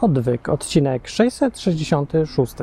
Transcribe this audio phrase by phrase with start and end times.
[0.00, 2.54] Odwyk, odcinek 666.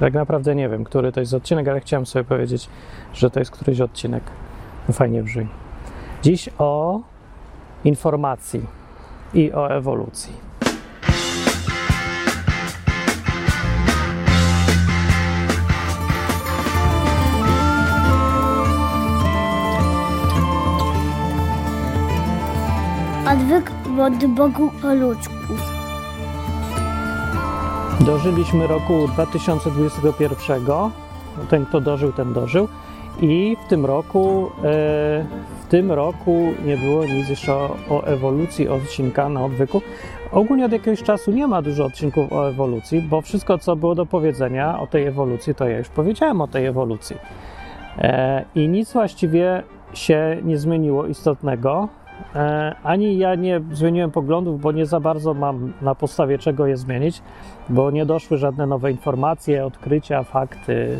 [0.00, 2.68] Tak naprawdę nie wiem, który to jest odcinek, ale chciałem sobie powiedzieć,
[3.14, 4.22] że to jest któryś odcinek.
[4.92, 5.48] Fajnie brzmi.
[6.22, 7.00] Dziś o
[7.84, 8.60] informacji
[9.34, 10.32] i o ewolucji.
[23.32, 25.59] Odwyk od Bogu o ludzku.
[28.06, 30.64] Dożyliśmy roku 2021.
[31.50, 32.68] Ten, kto dożył, ten dożył.
[33.20, 35.24] I w tym roku, e,
[35.60, 39.82] w tym roku nie było nic jeszcze o, o ewolucji odcinka na odwyku.
[40.32, 44.06] Ogólnie od jakiegoś czasu nie ma dużo odcinków o ewolucji, bo wszystko, co było do
[44.06, 47.16] powiedzenia o tej ewolucji, to ja już powiedziałem o tej ewolucji.
[47.98, 49.62] E, I nic właściwie
[49.94, 51.88] się nie zmieniło istotnego.
[52.34, 56.76] E, ani ja nie zmieniłem poglądów, bo nie za bardzo mam na podstawie czego je
[56.76, 57.22] zmienić,
[57.68, 60.98] bo nie doszły żadne nowe informacje, odkrycia, fakty,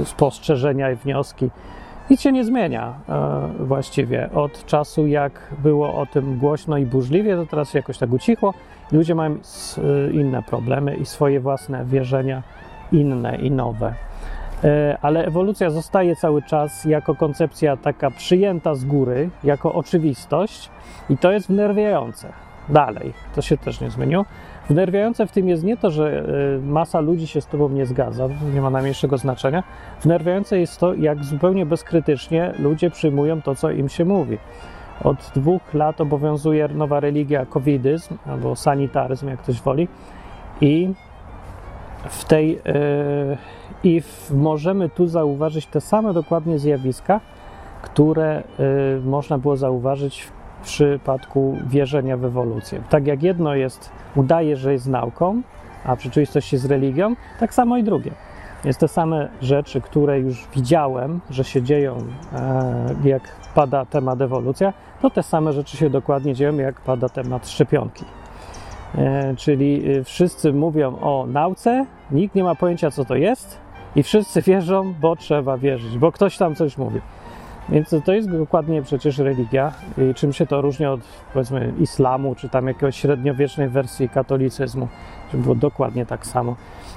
[0.00, 1.50] y, spostrzeżenia i wnioski.
[2.10, 4.30] Nic się nie zmienia e, właściwie.
[4.34, 8.54] Od czasu, jak było o tym głośno i burzliwie, to teraz się jakoś tak ucichło.
[8.92, 9.36] Ludzie mają
[10.12, 12.42] inne problemy i swoje własne wierzenia,
[12.92, 13.94] inne i nowe.
[14.64, 20.70] E, ale ewolucja zostaje cały czas jako koncepcja taka przyjęta z góry, jako oczywistość,
[21.10, 22.32] i to jest wnerwiające.
[22.68, 24.24] Dalej, to się też nie zmieniło.
[24.70, 26.24] Wnerwiające w tym jest nie to, że
[26.58, 29.62] e, masa ludzi się z tobą nie zgadza, nie ma najmniejszego znaczenia.
[30.02, 34.38] Wnerwiające jest to, jak zupełnie bezkrytycznie ludzie przyjmują to, co im się mówi.
[35.04, 39.88] Od dwóch lat obowiązuje nowa religia covidyzm, albo sanitaryzm, jak ktoś woli,
[40.60, 40.94] i
[42.08, 43.36] w tej e,
[43.84, 47.20] i w, możemy tu zauważyć te same dokładnie zjawiska,
[47.82, 50.32] które y, można było zauważyć w
[50.62, 52.82] przypadku wierzenia w ewolucję.
[52.90, 55.42] Tak jak jedno jest, udaje, że jest nauką,
[55.84, 58.10] a w rzeczywistości jest religią, tak samo i drugie.
[58.64, 61.98] Jest te same rzeczy, które już widziałem, że się dzieją,
[62.32, 63.22] e, jak
[63.54, 68.04] pada temat ewolucja, to te same rzeczy się dokładnie dzieją, jak pada temat szczepionki.
[68.94, 73.63] E, czyli y, wszyscy mówią o nauce, nikt nie ma pojęcia, co to jest,
[73.96, 77.00] i wszyscy wierzą, bo trzeba wierzyć, bo ktoś tam coś mówi.
[77.68, 79.72] Więc to jest dokładnie przecież religia.
[80.10, 81.00] I czym się to różni od
[81.32, 84.88] powiedzmy islamu, czy tam jakiegoś średniowiecznej wersji katolicyzmu,
[85.32, 86.56] żeby było dokładnie tak samo.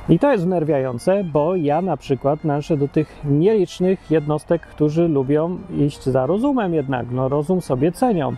[0.10, 5.58] I to jest wnerwiające, bo ja na przykład należę do tych nielicznych jednostek, którzy lubią
[5.78, 7.06] iść za rozumem jednak.
[7.12, 8.36] No rozum sobie cenią.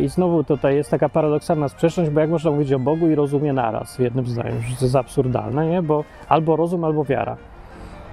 [0.00, 3.52] I znowu tutaj jest taka paradoksalna sprzeczność, bo jak można mówić o Bogu i rozumie
[3.52, 5.82] naraz w jednym zdaniu, to jest absurdalne, nie?
[5.82, 7.36] Bo albo rozum, albo wiara.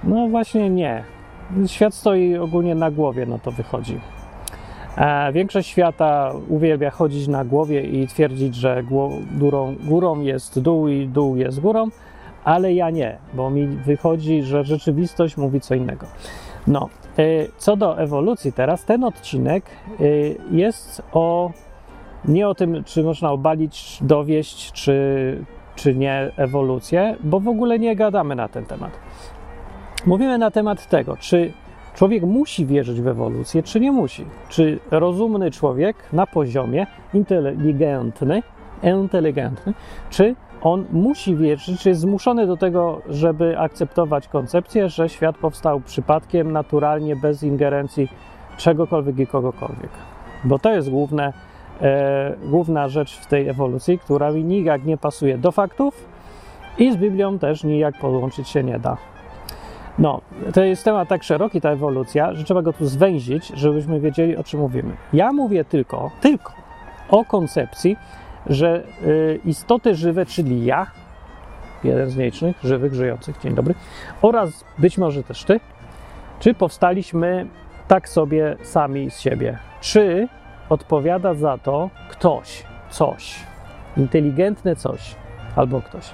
[0.04, 1.04] No właśnie nie.
[1.66, 4.00] Świat stoi ogólnie na głowie, no to wychodzi.
[4.96, 8.82] E, większość świata uwielbia chodzić na głowie i twierdzić, że
[9.38, 11.88] górą, górą jest dół i dół jest górą,
[12.44, 16.06] ale ja nie, bo mi wychodzi, że rzeczywistość mówi co innego.
[16.66, 16.88] No,
[17.56, 19.64] co do ewolucji teraz, ten odcinek
[20.00, 21.50] y, jest o
[22.24, 27.96] nie o tym, czy można obalić, dowieść, czy, czy nie ewolucję, bo w ogóle nie
[27.96, 28.90] gadamy na ten temat.
[30.06, 31.52] Mówimy na temat tego, czy
[31.94, 34.24] człowiek musi wierzyć w ewolucję, czy nie musi.
[34.48, 38.42] Czy rozumny człowiek na poziomie inteligentny,
[38.82, 39.74] inteligentny
[40.10, 45.80] czy on musi wierzyć, czy jest zmuszony do tego, żeby akceptować koncepcję, że świat powstał
[45.80, 48.08] przypadkiem, naturalnie, bez ingerencji
[48.56, 49.90] czegokolwiek i kogokolwiek.
[50.44, 51.32] Bo to jest główne,
[51.82, 56.04] e, główna rzecz w tej ewolucji, która mi nijak nie pasuje do faktów
[56.78, 58.96] i z Biblią też nijak połączyć się nie da.
[59.98, 60.20] No,
[60.54, 64.44] to jest temat tak szeroki, ta ewolucja, że trzeba go tu zwęzić, żebyśmy wiedzieli, o
[64.44, 64.96] czym mówimy.
[65.12, 66.52] Ja mówię tylko, tylko
[67.08, 67.96] o koncepcji,
[68.48, 70.86] że y, istoty żywe, czyli ja,
[71.84, 73.74] jeden z nielicznych, żywych, żyjących, dzień dobry,
[74.22, 75.60] oraz być może też ty,
[76.40, 77.46] czy powstaliśmy
[77.88, 79.58] tak sobie sami z siebie?
[79.80, 80.28] Czy
[80.68, 83.36] odpowiada za to ktoś, coś,
[83.96, 85.14] inteligentne coś
[85.56, 86.10] albo ktoś?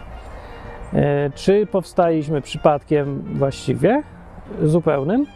[0.92, 4.02] E, Czy powstaliśmy przypadkiem właściwie,
[4.62, 5.26] zupełnym,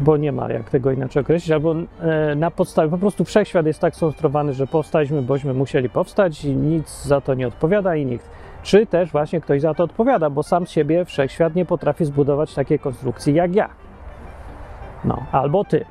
[0.00, 3.80] bo nie ma jak tego inaczej określić, albo e, na podstawie, po prostu wszechświat jest
[3.80, 8.28] tak skonstruowany, że powstaliśmy, bośmy musieli powstać i nic za to nie odpowiada i nikt.
[8.62, 12.78] Czy też właśnie ktoś za to odpowiada, bo sam siebie wszechświat nie potrafi zbudować takiej
[12.78, 13.68] konstrukcji jak ja.
[15.04, 15.84] No, albo ty,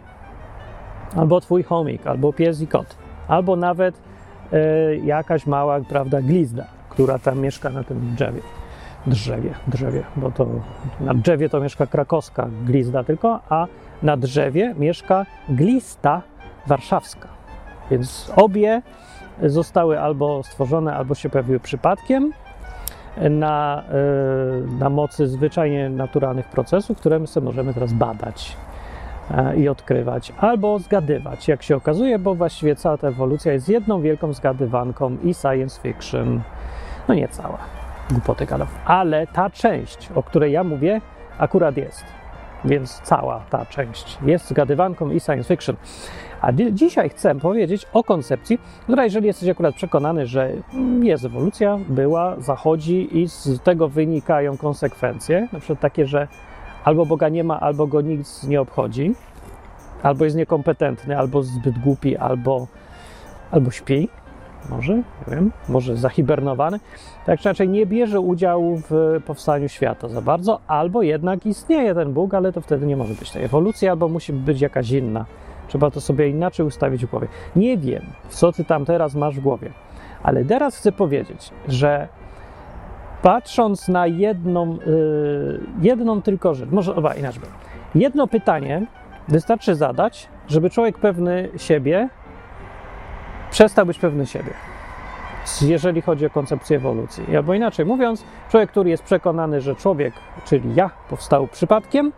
[1.16, 2.96] albo twój chomik, albo pies i kot,
[3.28, 4.02] albo nawet
[4.54, 8.42] e, jakaś mała, prawda, glizda, która tam mieszka na tym drzewie
[9.08, 10.48] drzewie, drzewie, bo to
[11.00, 13.68] na drzewie to mieszka krakowska glizda tylko, a
[14.04, 16.22] na drzewie mieszka glista
[16.68, 17.28] warszawska.
[17.92, 18.82] Więc obie
[19.44, 22.34] zostały albo stworzone, albo się pojawiły przypadkiem
[23.30, 28.58] na, e, na mocy zwyczajnie naturalnych procesów, które my sobie możemy teraz badać
[29.32, 34.02] e, i odkrywać, albo zgadywać, jak się okazuje, bo właściwie cała ta ewolucja jest jedną
[34.02, 36.42] wielką zgadywanką i science fiction,
[37.08, 37.58] no nie cała,
[38.12, 41.02] głupoty gadam, ale ta część, o której ja mówię,
[41.38, 42.06] akurat jest.
[42.66, 45.76] Więc cała ta część jest zgadywanką i science fiction.
[46.42, 50.52] A dzisiaj chcę powiedzieć o koncepcji, która, jeżeli jesteś akurat przekonany, że
[51.02, 56.28] jest ewolucja, była, zachodzi i z tego wynikają konsekwencje, na przykład takie, że
[56.84, 59.16] albo Boga nie ma, albo go nic nie obchodzi,
[60.04, 62.68] albo jest niekompetentny, albo zbyt głupi, albo,
[63.52, 64.10] albo śpi,
[64.70, 66.80] może, nie wiem, może zahibernowany,
[67.26, 72.14] tak czy inaczej nie bierze udziału w powstaniu świata za bardzo, albo jednak istnieje ten
[72.14, 75.26] Bóg, ale to wtedy nie może być tej ewolucji, albo musi być jakaś inna.
[75.68, 77.28] Trzeba to sobie inaczej ustawić w głowie.
[77.56, 79.70] Nie wiem, co ty tam teraz masz w głowie,
[80.24, 82.08] ale teraz chcę powiedzieć, że
[83.22, 87.42] patrząc na jedną, yy, jedną tylko rzecz, może oba inaczej.
[87.96, 88.88] Jedno pytanie
[89.28, 92.10] wystarczy zadać, żeby człowiek pewny siebie
[93.56, 94.54] przestał być pewny siebie
[95.62, 97.36] jeżeli chodzi o koncepcję ewolucji.
[97.36, 100.14] Albo inaczej mówiąc, człowiek, który jest przekonany, że człowiek,
[100.46, 102.12] czyli ja, powstał przypadkiem,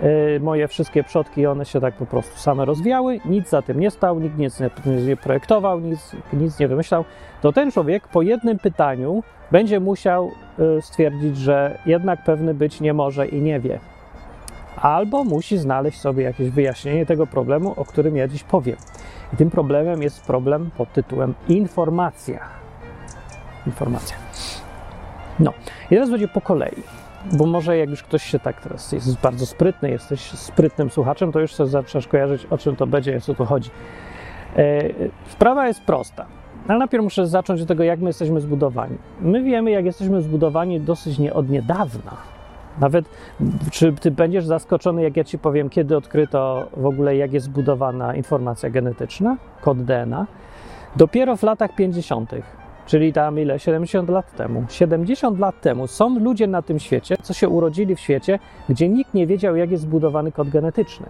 [0.00, 3.90] yy, moje wszystkie przodki, one się tak po prostu same rozwijały, nic za tym nie
[3.90, 7.04] stał, nikt nic nie, projektował, nic, nic nie wymyślał,
[7.40, 12.94] to ten człowiek po jednym pytaniu będzie musiał yy, stwierdzić, że jednak pewny być nie
[12.94, 13.78] może i nie wie.
[14.76, 18.76] Albo musi znaleźć sobie jakieś wyjaśnienie tego problemu, o którym ja dziś powiem.
[19.32, 22.40] I tym problemem jest problem pod tytułem informacja.
[23.66, 24.16] Informacja.
[25.40, 25.52] No,
[25.86, 26.82] i teraz będzie po kolei,
[27.32, 31.40] bo może jak już ktoś się tak teraz jest bardzo sprytny, jesteś sprytnym słuchaczem, to
[31.40, 33.70] już sobie zaczynasz kojarzyć, o czym to będzie, o co tu chodzi.
[34.56, 34.82] E,
[35.28, 36.26] sprawa jest prosta,
[36.68, 38.98] ale najpierw muszę zacząć od tego, jak my jesteśmy zbudowani.
[39.20, 42.35] My wiemy, jak jesteśmy zbudowani dosyć nie od niedawna.
[42.80, 43.04] Nawet
[43.70, 48.14] czy ty będziesz zaskoczony, jak ja ci powiem, kiedy odkryto w ogóle, jak jest zbudowana
[48.14, 50.26] informacja genetyczna, kod DNA?
[50.96, 52.30] Dopiero w latach 50.,
[52.86, 53.58] czyli tam ile?
[53.58, 54.64] 70 lat temu.
[54.68, 58.38] 70 lat temu są ludzie na tym świecie, co się urodzili w świecie,
[58.68, 61.06] gdzie nikt nie wiedział, jak jest zbudowany kod genetyczny.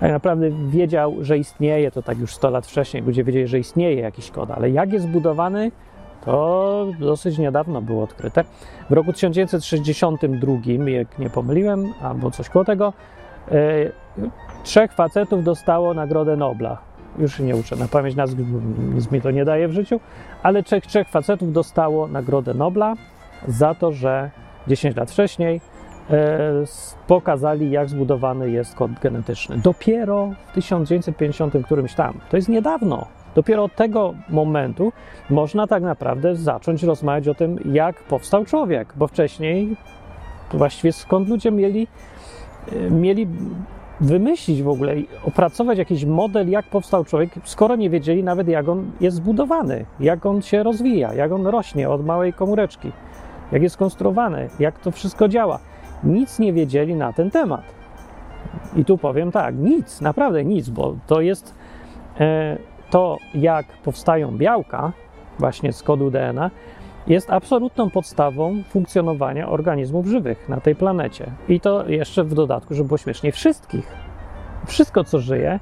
[0.00, 4.00] Tak naprawdę wiedział, że istnieje, to tak już 100 lat wcześniej ludzie wiedzieli, że istnieje
[4.00, 5.70] jakiś kod, ale jak jest zbudowany,
[6.24, 8.44] to dosyć niedawno było odkryte.
[8.90, 10.52] W roku 1962,
[10.86, 12.92] jak nie pomyliłem, albo coś koło tego,
[13.50, 13.54] e,
[14.64, 16.78] trzech facetów dostało Nagrodę Nobla.
[17.18, 18.34] Już się nie uczę na pamięć nazw,
[18.94, 20.00] nic mi to nie daje w życiu,
[20.42, 22.94] ale trzech, trzech facetów dostało Nagrodę Nobla
[23.48, 24.30] za to, że
[24.66, 25.60] 10 lat wcześniej
[26.10, 26.52] e,
[27.06, 29.58] pokazali, jak zbudowany jest kod genetyczny.
[29.58, 32.20] Dopiero w 1950 którymś tam.
[32.30, 33.17] To jest niedawno.
[33.38, 34.92] Dopiero od tego momentu
[35.30, 39.76] można tak naprawdę zacząć rozmawiać o tym, jak powstał człowiek, bo wcześniej
[40.52, 41.86] właściwie skąd ludzie mieli,
[42.90, 43.26] mieli
[44.00, 44.94] wymyślić w ogóle,
[45.24, 50.26] opracować jakiś model, jak powstał człowiek, skoro nie wiedzieli nawet, jak on jest zbudowany, jak
[50.26, 52.92] on się rozwija, jak on rośnie od małej komóreczki,
[53.52, 55.58] jak jest konstruowany, jak to wszystko działa.
[56.04, 57.62] Nic nie wiedzieli na ten temat.
[58.76, 61.54] I tu powiem tak, nic, naprawdę nic, bo to jest.
[62.20, 62.58] E,
[62.90, 64.92] to, jak powstają białka,
[65.38, 66.50] właśnie z kodu DNA,
[67.06, 71.30] jest absolutną podstawą funkcjonowania organizmów żywych na tej planecie.
[71.48, 73.92] I to jeszcze w dodatku, żeby było śmieszniej, wszystkich.
[74.66, 75.60] Wszystko, co żyje,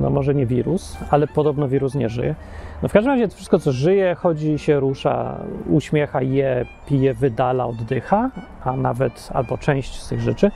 [0.00, 2.34] no może nie wirus, ale podobno wirus nie żyje.
[2.82, 8.30] No w każdym razie wszystko, co żyje, chodzi, się rusza, uśmiecha, je, pije, wydala, oddycha,
[8.64, 10.50] a nawet albo część z tych rzeczy,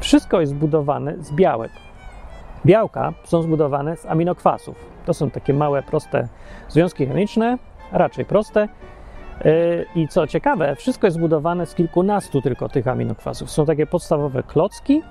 [0.00, 1.72] wszystko jest zbudowane z białek.
[2.66, 4.76] Białka są zbudowane z aminokwasów.
[5.06, 6.28] To są takie małe, proste
[6.68, 7.58] związki chemiczne,
[7.92, 8.68] raczej proste.
[9.94, 13.50] I co ciekawe, wszystko jest zbudowane z kilkunastu tylko tych aminokwasów.
[13.50, 15.02] Są takie podstawowe klocki,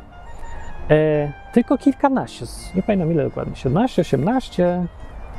[1.53, 4.86] tylko kilkanaście, nie pamiętam ile dokładnie, 17, 18,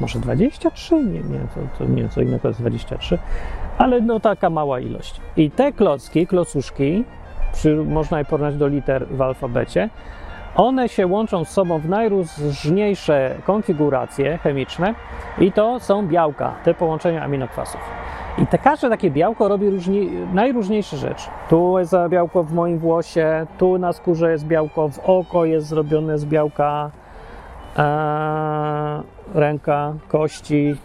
[0.00, 3.18] może 23, nie, nie, to, to nie, co innego jest 23,
[3.78, 5.20] ale no taka mała ilość.
[5.36, 7.04] I te klocki, klocuszki,
[7.52, 9.90] przy, można je porównać do liter w alfabecie,
[10.56, 14.94] one się łączą z sobą w najróżniejsze konfiguracje chemiczne
[15.38, 17.80] i to są białka, te połączenia aminokwasów.
[18.38, 21.28] I te, każde takie białko robi różni, najróżniejsze rzeczy.
[21.48, 26.18] Tu jest białko w moim włosie, tu na skórze jest białko, w oko jest zrobione
[26.18, 26.90] z białka,
[27.76, 29.02] e,
[29.34, 30.76] ręka, kości,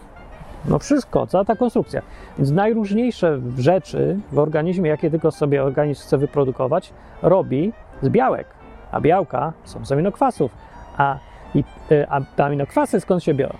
[0.65, 2.01] no wszystko, cała ta konstrukcja.
[2.37, 8.56] Więc najróżniejsze rzeczy w organizmie, jakie tylko sobie organizm chce wyprodukować, robi z białek
[8.91, 10.51] a białka są z aminokwasów.
[10.97, 11.17] A,
[11.55, 11.63] i,
[12.09, 13.55] a aminokwasy skąd się biorą?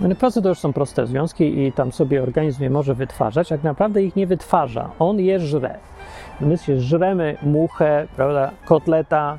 [0.00, 4.02] Aminokwasy to już są proste związki i tam sobie organizm je może wytwarzać, tak naprawdę
[4.02, 5.78] ich nie wytwarza, on je żre.
[6.40, 9.38] My się żremy muchę, prawda, kotleta,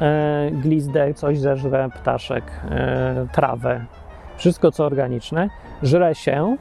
[0.00, 3.84] e, glizdę, coś zeżre, ptaszek, e, trawę,
[4.36, 5.48] wszystko co organiczne,
[5.82, 6.56] żre się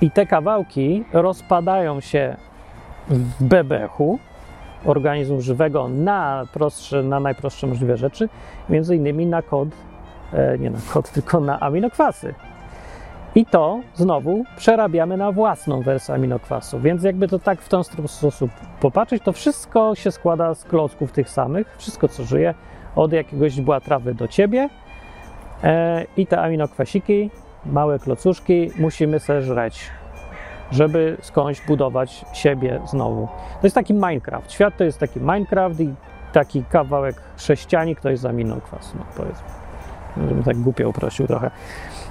[0.00, 2.36] i te kawałki rozpadają się
[3.08, 4.18] w bebechu
[4.84, 8.28] organizmu żywego na, prostsze, na najprostsze możliwe rzeczy,
[8.68, 9.68] między innymi na kod,
[10.32, 12.34] e, nie na kod, tylko na aminokwasy.
[13.34, 16.80] I to znowu przerabiamy na własną wersję aminokwasu.
[16.80, 21.30] Więc jakby to tak w ten sposób popatrzeć, to wszystko się składa z klocków tych
[21.30, 22.54] samych, wszystko co żyje,
[22.96, 24.68] od jakiegoś źdźbła trawy do ciebie.
[25.64, 27.30] E, I te aminokwasiki,
[27.66, 29.90] małe klocuszki, musimy sobie żreć,
[30.70, 33.28] żeby skądś budować siebie znowu.
[33.60, 34.52] To jest taki Minecraft.
[34.52, 35.94] Świat to jest taki Minecraft i
[36.32, 39.48] taki kawałek sześcianik to jest aminokwas, no powiedzmy.
[40.16, 41.50] Żebym tak głupio uprosił trochę.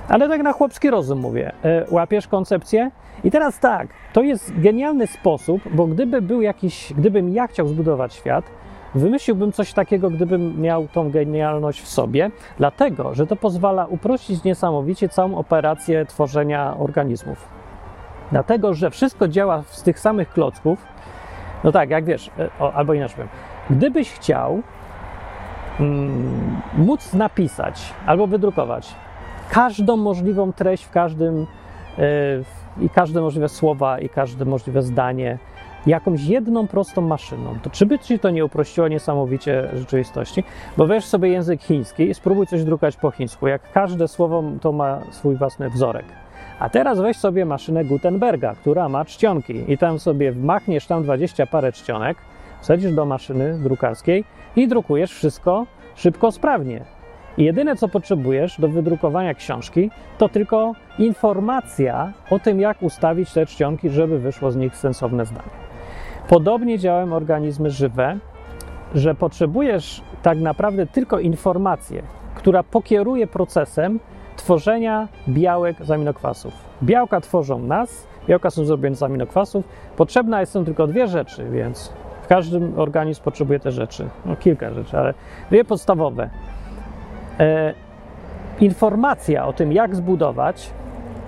[0.08, 1.52] Ale tak na chłopski rozum mówię.
[1.64, 2.92] E, łapiesz koncepcję?
[3.24, 8.14] I teraz tak, to jest genialny sposób, bo gdyby był jakiś, gdybym ja chciał zbudować
[8.14, 8.46] świat,
[8.96, 15.10] wymyśliłbym coś takiego, gdybym miał tą genialność w sobie, dlatego, że to pozwala uprościć niesamowicie
[15.10, 17.59] całą operację tworzenia organizmów.
[18.32, 20.86] Dlatego, że wszystko działa z tych samych klocków.
[21.64, 23.30] No tak, jak wiesz, e, o, albo inaczej powiem.
[23.70, 24.62] Gdybyś chciał
[25.80, 28.96] mm, móc napisać albo wydrukować
[29.50, 31.48] każdą możliwą treść w każdym
[31.98, 32.04] e,
[32.82, 35.38] i każde możliwe słowa i każde możliwe zdanie
[35.88, 40.44] jakąś jedną prostą maszyną, to czy by ci to nie uprościło niesamowicie rzeczywistości?
[40.78, 43.48] Bo weź sobie język chiński i spróbuj coś drukać po chińsku.
[43.48, 46.06] Jak każde słowo to ma swój własny wzorek.
[46.60, 51.46] A teraz weź sobie maszynę Gutenberga, która ma czcionki i tam sobie machniesz tam 20
[51.46, 52.18] parę czcionek,
[52.62, 54.24] wsadzisz do maszyny drukarskiej
[54.56, 56.86] i drukujesz wszystko szybko, sprawnie.
[57.38, 63.46] I jedyne, co potrzebujesz do wydrukowania książki, to tylko informacja o tym, jak ustawić te
[63.46, 65.50] czcionki, żeby wyszło z nich sensowne zdanie.
[66.28, 68.18] Podobnie działają organizmy żywe,
[68.96, 72.04] że potrzebujesz tak naprawdę tylko informację,
[72.36, 74.00] która pokieruje procesem
[74.40, 76.54] tworzenia białek z aminokwasów.
[76.84, 79.66] Białka tworzą nas, białka są zrobione z aminokwasów.
[79.98, 84.10] Potrzebna są tylko dwie rzeczy, więc w każdym organizm potrzebuje te rzeczy.
[84.26, 85.14] No kilka rzeczy, ale
[85.50, 86.30] dwie podstawowe.
[87.40, 87.74] E,
[88.60, 90.70] informacja o tym, jak zbudować,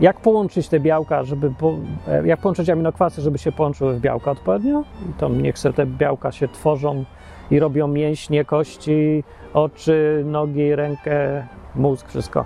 [0.01, 1.73] jak połączyć te białka, żeby po,
[2.07, 4.83] e, jak połączyć aminokwasy, żeby się połączyły w białka odpowiednio.
[5.09, 7.05] I to niech sobie te białka się tworzą
[7.51, 12.45] i robią mięśnie, kości, oczy, nogi, rękę, mózg, wszystko.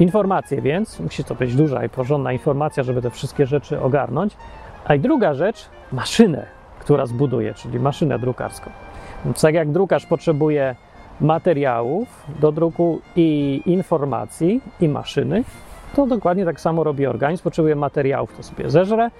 [0.00, 4.36] Informacje więc, musi to być duża i porządna informacja, żeby te wszystkie rzeczy ogarnąć.
[4.84, 6.46] A i druga rzecz, maszynę,
[6.78, 8.70] która zbuduje, czyli maszynę drukarską.
[9.24, 10.76] Więc tak jak drukarz potrzebuje
[11.20, 15.44] materiałów do druku i informacji i maszyny,
[15.94, 17.44] to dokładnie tak samo robi organizm.
[17.44, 19.10] Potrzebuje materiałów, to sobie zeżre,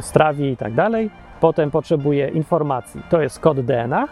[0.00, 1.10] strawi i tak dalej.
[1.40, 4.08] Potem potrzebuje informacji, to jest kod DNA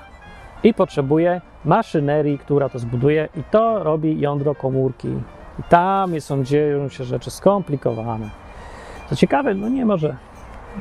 [0.63, 5.09] i potrzebuje maszynerii, która to zbuduje i to robi jądro komórki.
[5.59, 8.31] I tam są, dzieją się rzeczy skomplikowane.
[9.09, 10.17] Co ciekawe, no nie może,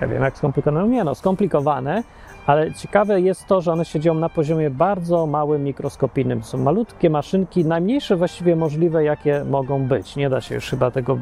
[0.01, 2.03] ja wiem jak skomplikowane, no nie no, skomplikowane,
[2.45, 6.43] ale ciekawe jest to, że one się dzieją na poziomie bardzo małym, mikroskopijnym.
[6.43, 10.15] Są malutkie maszynki, najmniejsze właściwie możliwe, jakie mogą być.
[10.15, 11.17] Nie da się już chyba tego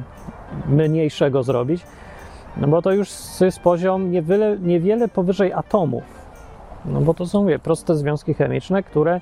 [0.68, 1.86] mniejszego zrobić,
[2.58, 3.10] no bo to już
[3.42, 6.04] jest poziom niewiele, niewiele powyżej atomów.
[6.86, 9.22] No bo to są, mówię, proste związki chemiczne, które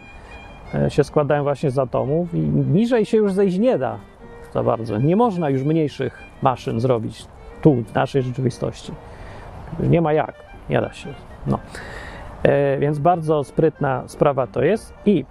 [0.73, 3.97] e, się składają właśnie z atomów i niżej się już zejść nie da
[4.53, 4.97] za bardzo.
[4.97, 7.25] Nie można już mniejszych maszyn zrobić
[7.61, 8.91] tu, w naszej rzeczywistości.
[9.79, 10.33] Nie ma jak,
[10.69, 11.09] nie da się.
[11.47, 11.59] No.
[12.43, 14.93] E, więc bardzo sprytna sprawa to jest.
[15.05, 15.25] I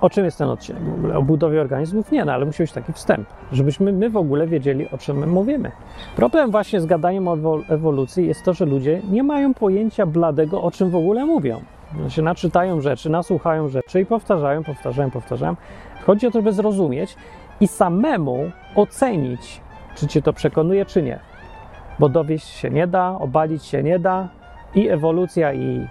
[0.00, 0.82] o czym jest ten odcinek?
[1.14, 2.12] O budowie organizmów?
[2.12, 5.26] Nie, no ale musi być taki wstęp, żebyśmy my w ogóle wiedzieli, o czym my
[5.26, 5.70] mówimy.
[6.16, 7.36] Problem właśnie z gadaniem o
[7.68, 11.60] ewolucji jest to, że ludzie nie mają pojęcia bladego, o czym w ogóle mówią.
[12.08, 15.56] Się naczytają rzeczy, nasłuchają rzeczy i powtarzają, powtarzają, powtarzają.
[16.06, 17.16] Chodzi o to, żeby zrozumieć
[17.62, 19.60] i samemu ocenić,
[19.94, 21.18] czy cię to przekonuje, czy nie.
[21.98, 24.28] Bo dowieść się nie da, obalić się nie da,
[24.74, 25.86] i ewolucja, i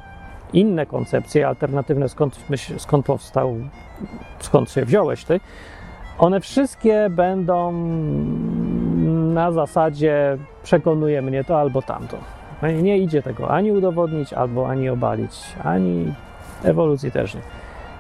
[0.53, 2.39] inne koncepcje alternatywne, skąd,
[2.77, 3.55] skąd powstał,
[4.39, 5.39] skąd się wziąłeś ty,
[6.19, 7.71] one wszystkie będą
[9.33, 12.17] na zasadzie przekonuje mnie to albo tamto.
[12.61, 16.13] No nie idzie tego ani udowodnić, albo ani obalić, ani
[16.63, 17.41] ewolucji też nie.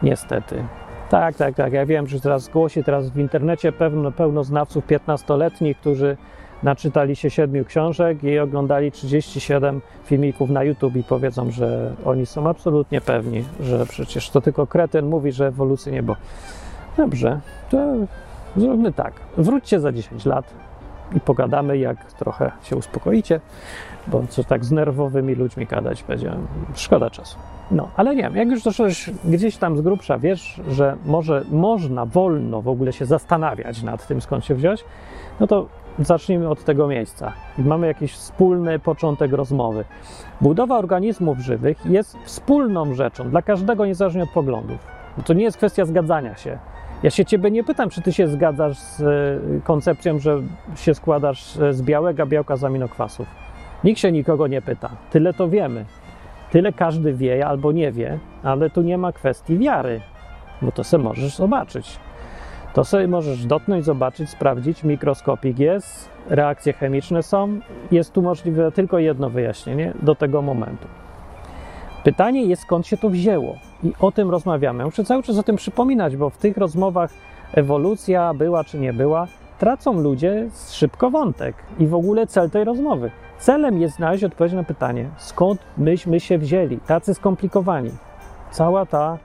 [0.03, 0.63] Niestety.
[1.11, 1.73] Tak, tak, tak.
[1.73, 6.17] Ja wiem, że teraz głosi teraz w internecie pełno, pełno znawców 15-letnich, którzy
[6.63, 12.49] naczytali się siedmiu książek i oglądali 37 filmików na YouTube i powiedzą, że oni są
[12.49, 16.17] absolutnie pewni, że przecież to tylko kretyn mówi, że ewolucji nie było.
[16.97, 17.39] Dobrze,
[17.69, 17.77] to
[18.57, 19.13] Zróbmy tak.
[19.37, 20.53] Wróćcie za 10 lat
[21.15, 23.39] i pogadamy, jak trochę się uspokoicie,
[24.07, 26.31] bo co tak z nerwowymi ludźmi gadać będzie,
[26.75, 27.37] szkoda czasu.
[27.71, 32.05] No, ale nie wiem, jak już doszłeś gdzieś tam z grubsza, wiesz, że może można
[32.05, 34.85] wolno w ogóle się zastanawiać nad tym, skąd się wziąć,
[35.39, 35.65] no to
[35.99, 37.33] zacznijmy od tego miejsca.
[37.57, 39.85] Mamy jakiś wspólny początek rozmowy.
[40.41, 44.77] Budowa organizmów żywych jest wspólną rzeczą dla każdego, niezależnie od poglądów.
[45.25, 46.57] To nie jest kwestia zgadzania się.
[47.03, 50.41] Ja się ciebie nie pytam, czy ty się zgadzasz z e, koncepcją, że
[50.75, 53.27] się składasz z białego białka z aminokwasów.
[53.83, 54.89] Nikt się nikogo nie pyta.
[55.11, 55.85] Tyle to wiemy.
[56.51, 60.01] Tyle każdy wie albo nie wie, ale tu nie ma kwestii wiary,
[60.61, 61.99] bo to sobie możesz zobaczyć.
[62.73, 64.83] To sobie możesz dotknąć, zobaczyć, sprawdzić.
[64.83, 67.59] Mikroskopik jest, reakcje chemiczne są.
[67.91, 70.87] Jest tu możliwe tylko jedno wyjaśnienie do tego momentu.
[72.03, 73.55] Pytanie jest, skąd się to wzięło.
[73.83, 74.85] I o tym rozmawiamy.
[74.85, 77.11] Muszę cały czas o tym przypominać, bo w tych rozmowach
[77.53, 79.27] ewolucja była czy nie była,
[79.59, 83.11] tracą ludzie szybko wątek i w ogóle cel tej rozmowy.
[83.41, 87.91] Celem jest znaleźć odpowiedź na pytanie, skąd myśmy się wzięli, tacy skomplikowani.
[88.51, 89.17] Cała ta.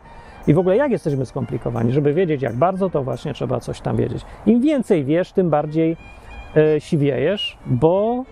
[0.46, 1.92] I w ogóle jak jesteśmy skomplikowani?
[1.92, 4.24] Żeby wiedzieć, jak bardzo, to właśnie trzeba coś tam wiedzieć.
[4.46, 5.96] Im więcej wiesz, tym bardziej
[6.56, 8.24] e, siwiejesz, bo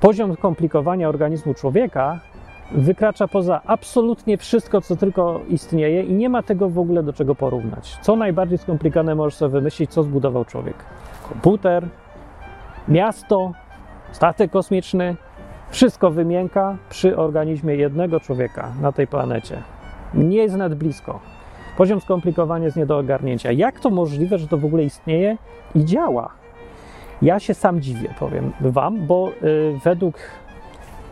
[0.00, 2.20] poziom skomplikowania organizmu człowieka
[2.72, 7.34] wykracza poza absolutnie wszystko, co tylko istnieje i nie ma tego w ogóle do czego
[7.34, 7.98] porównać.
[8.02, 10.76] Co najbardziej skomplikowane możesz sobie wymyślić, co zbudował człowiek?
[11.28, 11.88] Komputer,
[12.88, 13.52] miasto,
[14.12, 15.16] statek kosmiczny,
[15.70, 19.62] wszystko wymienka przy organizmie jednego człowieka na tej planecie.
[20.14, 21.20] Nie jest nawet blisko.
[21.76, 23.52] Poziom skomplikowania jest nie do ogarnięcia.
[23.52, 25.36] Jak to możliwe, że to w ogóle istnieje
[25.74, 26.30] i działa?
[27.22, 30.18] Ja się sam dziwię, powiem Wam, bo y, według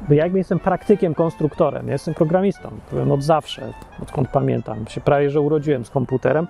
[0.08, 3.72] ja jakby jestem praktykiem, konstruktorem, ja jestem programistą, powiem od zawsze,
[4.02, 6.46] odkąd pamiętam, się prawie, że urodziłem z komputerem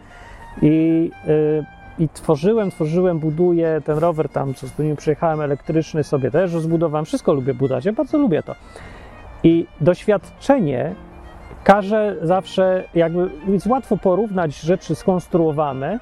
[0.63, 1.65] i, yy,
[1.99, 7.05] i tworzyłem, tworzyłem, buduję ten rower tam, co z nim przyjechałem, elektryczny sobie też zbudowałem,
[7.05, 8.55] wszystko lubię budować, ja bardzo lubię to.
[9.43, 10.95] I doświadczenie
[11.65, 16.01] każe zawsze, jakby, jest łatwo porównać rzeczy skonstruowane,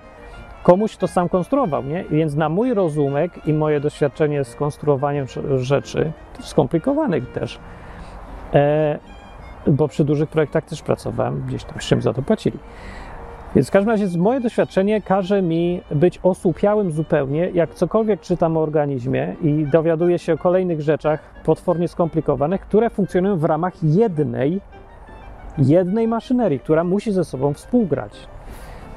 [0.62, 2.04] komuś to sam konstruował, nie?
[2.10, 5.26] Więc na mój rozumek i moje doświadczenie z konstruowaniem
[5.56, 7.58] rzeczy, skomplikowanych też,
[8.54, 8.98] e,
[9.66, 12.58] bo przy dużych projektach też pracowałem, gdzieś tam z za to płacili.
[13.54, 18.60] Więc w każdym razie moje doświadczenie każe mi być osłupiałym zupełnie, jak cokolwiek czytam o
[18.60, 24.60] organizmie i dowiaduję się o kolejnych rzeczach potwornie skomplikowanych, które funkcjonują w ramach jednej,
[25.58, 28.12] jednej maszynerii, która musi ze sobą współgrać.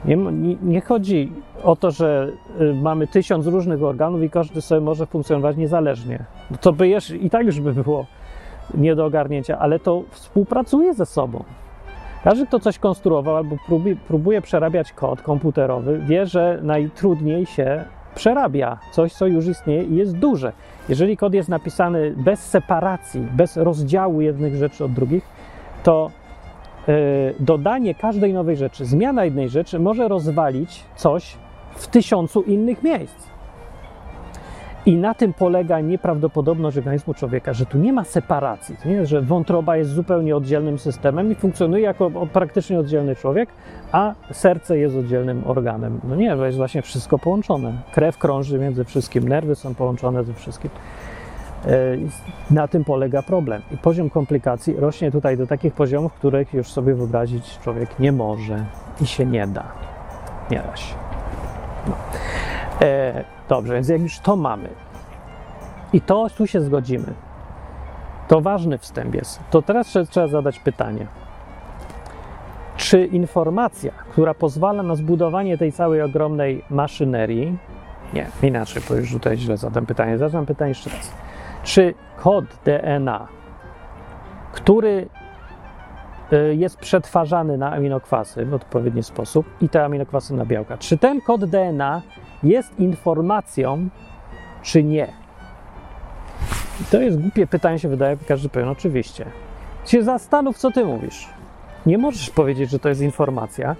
[0.05, 1.31] Nie, nie, nie, chodzi
[1.63, 6.25] o to, że y, mamy tysiąc różnych organów i każdy sobie może funkcjonować niezależnie.
[6.61, 8.05] To by jeszcze, i tak już by było
[8.73, 11.43] nie do ogarnięcia, ale to współpracuje ze sobą.
[12.23, 13.55] Każdy, kto coś konstruował albo
[14.07, 17.83] próbuje, przerabiać kod komputerowy, wie, że najtrudniej się
[18.15, 20.53] przerabia coś, co już istnieje i jest duże.
[20.89, 25.23] Jeżeli kod jest napisany bez separacji, bez rozdziału jednych rzeczy od drugich,
[25.83, 26.11] to
[26.87, 31.37] E, dodanie każdej nowej rzeczy, zmiana jednej rzeczy może rozwalić coś
[31.75, 33.27] w tysiącu innych miejsc.
[34.87, 38.75] I na tym polega nieprawdopodobność organizmu człowieka, że tu nie ma separacji.
[38.85, 43.49] Nie że wątroba jest zupełnie oddzielnym systemem i funkcjonuje jako praktycznie oddzielny człowiek,
[43.91, 45.99] a serce jest oddzielnym organem.
[46.03, 47.73] No nie, to jest właśnie wszystko połączone.
[47.93, 50.71] Krew krąży między wszystkim, nerwy są połączone ze wszystkim.
[51.65, 51.69] E,
[52.51, 53.61] na tym polega problem.
[53.71, 58.65] I poziom komplikacji rośnie tutaj do takich poziomów, których już sobie wyobrazić człowiek nie może
[59.01, 59.63] i się nie da.
[60.51, 60.95] Nie da się.
[61.87, 61.95] No.
[62.81, 64.69] E, dobrze, więc jak już to mamy
[65.93, 67.13] i to tu się zgodzimy,
[68.27, 69.39] to ważny wstęp jest.
[69.49, 71.07] To teraz trzeba zadać pytanie.
[72.77, 77.57] Czy informacja, która pozwala na zbudowanie tej całej ogromnej maszynerii,
[78.13, 81.11] nie, inaczej, bo już tutaj źle zadam pytanie, zadam pytanie jeszcze raz
[81.67, 83.27] czy kod DNA,
[84.51, 85.09] który
[86.55, 91.45] jest przetwarzany na aminokwasy w odpowiedni sposób i te aminokwasy na białka, czy ten kod
[91.45, 92.01] DNA
[92.43, 93.89] jest informacją,
[94.61, 95.07] czy nie?
[96.81, 99.25] I to jest głupie pytanie, się wydaje, każdy powie, no oczywiście.
[99.85, 101.29] Się zastanów, co ty mówisz.
[101.85, 103.75] Nie możesz powiedzieć, że to jest informacja,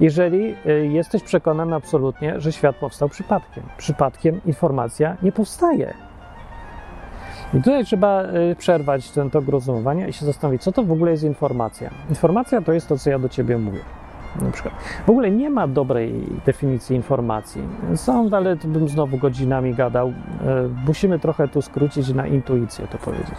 [0.00, 3.64] jeżeli y, jesteś przekonany absolutnie, że świat powstał przypadkiem.
[3.76, 5.94] Przypadkiem informacja nie powstaje.
[7.54, 11.10] I tutaj trzeba y, przerwać ten tok rozumowania i się zastanowić, co to w ogóle
[11.10, 11.90] jest informacja.
[12.08, 13.80] Informacja to jest to, co ja do ciebie mówię.
[14.42, 14.74] Na przykład.
[15.06, 17.62] W ogóle nie ma dobrej definicji informacji.
[17.94, 20.08] Są, ale bym znowu godzinami gadał.
[20.08, 20.12] Y,
[20.86, 23.38] musimy trochę tu skrócić na intuicję to powiedzieć.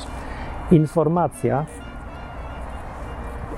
[0.71, 1.65] Informacja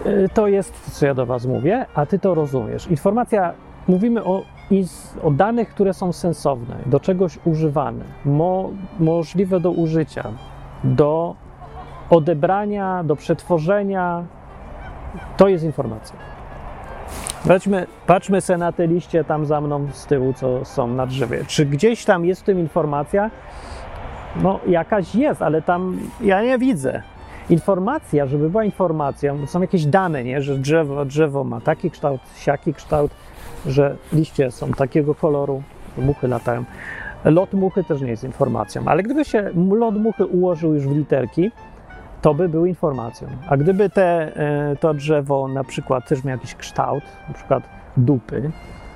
[0.05, 2.87] y, to jest, co ja do Was mówię, a Ty to rozumiesz.
[2.87, 3.53] Informacja,
[3.87, 9.71] mówimy o i z, o danych, które są sensowne, do czegoś używane, mo, możliwe do
[9.71, 10.23] użycia,
[10.83, 11.35] do
[12.09, 14.23] odebrania, do przetworzenia,
[15.37, 16.17] to jest informacja.
[17.47, 21.45] Patrzmy, patrzmy se na te liście tam za mną z tyłu, co są na drzewie.
[21.47, 23.31] Czy gdzieś tam jest w tym informacja?
[24.35, 27.01] No, jakaś jest, ale tam ja nie widzę.
[27.49, 30.41] Informacja, żeby była informacją, to są jakieś dane, nie?
[30.41, 33.11] że drzewo, drzewo ma taki kształt, siaki kształt,
[33.67, 35.63] że liście są takiego koloru,
[35.97, 36.63] muchy latają.
[37.25, 41.51] Lot muchy też nie jest informacją, ale gdyby się lot muchy ułożył już w literki,
[42.21, 43.27] to by był informacją.
[43.49, 44.37] A gdyby te,
[44.71, 47.63] e, to drzewo na przykład też miał jakiś kształt, na przykład
[47.97, 48.51] dupy,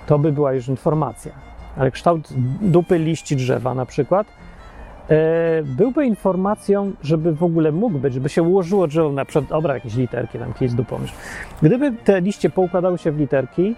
[0.07, 1.31] to by była już informacja.
[1.77, 4.27] Ale kształt dupy liści drzewa na przykład
[5.09, 9.73] e, byłby informacją, żeby w ogóle mógł być, żeby się ułożyło drzewo na przykład, dobra,
[9.73, 10.99] jakieś literki, tam kiedyś dupą.
[11.61, 13.75] Gdyby te liście poukładały się w literki,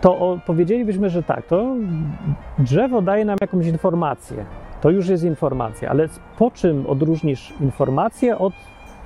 [0.00, 1.74] to powiedzielibyśmy, że tak, to
[2.58, 4.44] drzewo daje nam jakąś informację.
[4.80, 8.52] To już jest informacja, ale po czym odróżnisz informację od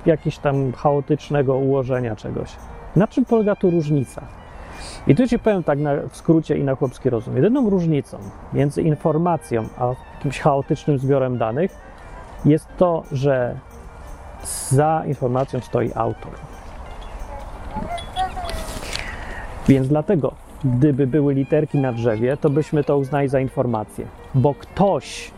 [0.05, 2.55] jakiegoś tam chaotycznego ułożenia czegoś?
[2.95, 4.21] Na czym polega tu różnica?
[5.07, 7.35] I tu ci powiem tak na, w skrócie i na chłopski rozum.
[7.35, 8.17] Jedyną różnicą
[8.53, 11.71] między informacją a jakimś chaotycznym zbiorem danych
[12.45, 13.55] jest to, że
[14.69, 16.31] za informacją stoi autor.
[19.67, 20.33] Więc dlatego,
[20.65, 25.31] gdyby były literki na drzewie, to byśmy to uznali za informację, bo ktoś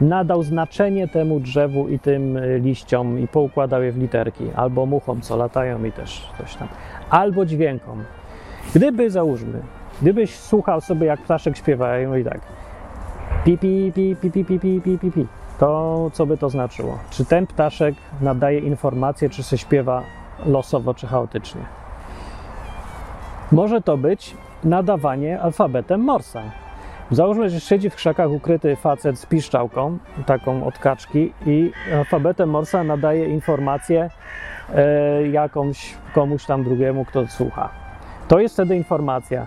[0.00, 5.20] nadał znaczenie temu drzewu i tym y, liściom i poukładał je w literki, albo muchom,
[5.20, 6.68] co latają i też coś tam,
[7.10, 8.04] albo dźwiękom.
[8.74, 9.60] Gdyby, załóżmy,
[10.02, 12.40] gdybyś słuchał sobie, jak ptaszek śpiewają i tak
[13.44, 15.26] pi, pi, pi, pi, pi, pi, pi, pi, pi, pi,
[15.58, 16.98] to co by to znaczyło?
[17.10, 20.02] Czy ten ptaszek nadaje informację, czy się śpiewa
[20.46, 21.60] losowo, czy chaotycznie?
[23.52, 26.42] Może to być nadawanie alfabetem Morsa.
[27.10, 32.84] Załóżmy, że siedzi w krzakach ukryty facet z piszczałką, taką od kaczki, i alfabetem Morsa
[32.84, 34.10] nadaje informację
[34.74, 37.68] e, jakąś komuś tam drugiemu, kto słucha.
[38.28, 39.46] To jest wtedy informacja,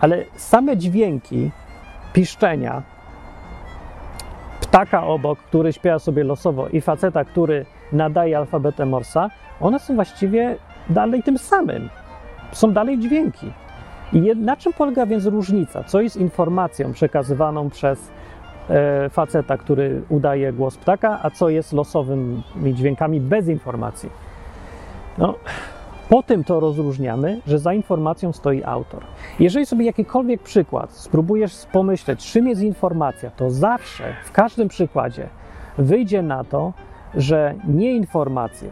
[0.00, 1.50] ale same dźwięki
[2.12, 2.82] piszczenia
[4.60, 10.56] ptaka obok, który śpiewa sobie losowo, i faceta, który nadaje alfabetem Morsa, one są właściwie
[10.90, 11.88] dalej tym samym.
[12.52, 13.52] Są dalej dźwięki.
[14.12, 15.84] I na czym polega więc różnica?
[15.84, 18.10] Co jest informacją przekazywaną przez
[18.70, 22.42] e, faceta, który udaje głos ptaka, a co jest losowymi
[22.74, 24.10] dźwiękami bez informacji?
[25.18, 25.34] No,
[26.08, 29.02] po tym to rozróżniamy, że za informacją stoi autor.
[29.40, 35.28] Jeżeli sobie jakikolwiek przykład spróbujesz pomyśleć, czym jest informacja, to zawsze w każdym przykładzie
[35.78, 36.72] wyjdzie na to,
[37.14, 38.70] że nie informacje,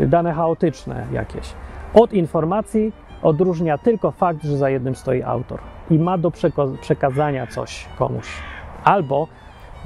[0.00, 1.52] dane chaotyczne jakieś,
[1.94, 2.92] od informacji
[3.22, 6.32] odróżnia tylko fakt, że za jednym stoi autor i ma do
[6.80, 8.26] przekazania coś komuś.
[8.84, 9.28] Albo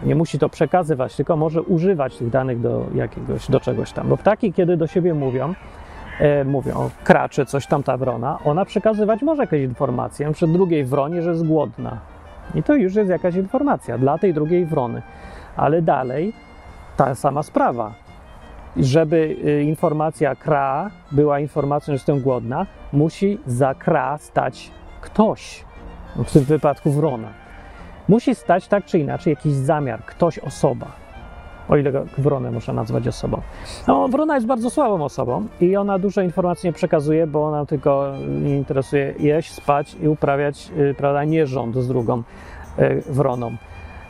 [0.03, 4.09] nie musi to przekazywać, tylko może używać tych danych do jakiegoś, do czegoś tam.
[4.09, 5.55] Bo ptaki, kiedy do siebie mówią,
[6.21, 11.23] e, mówią, kracze, coś tam ta wrona, ona przekazywać może jakieś informacje, przed drugiej wronie,
[11.23, 11.99] że jest głodna.
[12.55, 15.03] I to już jest jakaś informacja dla tej drugiej wrony.
[15.57, 16.33] Ale dalej
[16.97, 17.93] ta sama sprawa
[18.77, 25.65] żeby y, informacja kra była informacją, że jestem głodna, musi za kra stać ktoś,
[26.17, 27.29] w tym wypadku wrona.
[28.09, 30.87] Musi stać tak czy inaczej jakiś zamiar, ktoś, osoba.
[31.69, 33.41] O ile wronę można nazwać osobą.
[33.89, 38.13] No, wrona jest bardzo słabą osobą i ona dużo informacji nie przekazuje, bo ona tylko
[38.43, 42.23] nie interesuje jeść, spać i uprawiać, y, prawda, nierząd z drugą
[42.79, 43.57] y, wroną.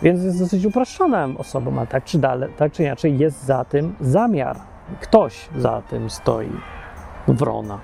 [0.03, 3.95] Więc jest dosyć uproszczoną osobą, a tak czy, dalej, tak czy inaczej jest za tym
[4.01, 4.57] zamiar.
[5.01, 6.51] Ktoś za tym stoi.
[7.29, 7.79] Wrona.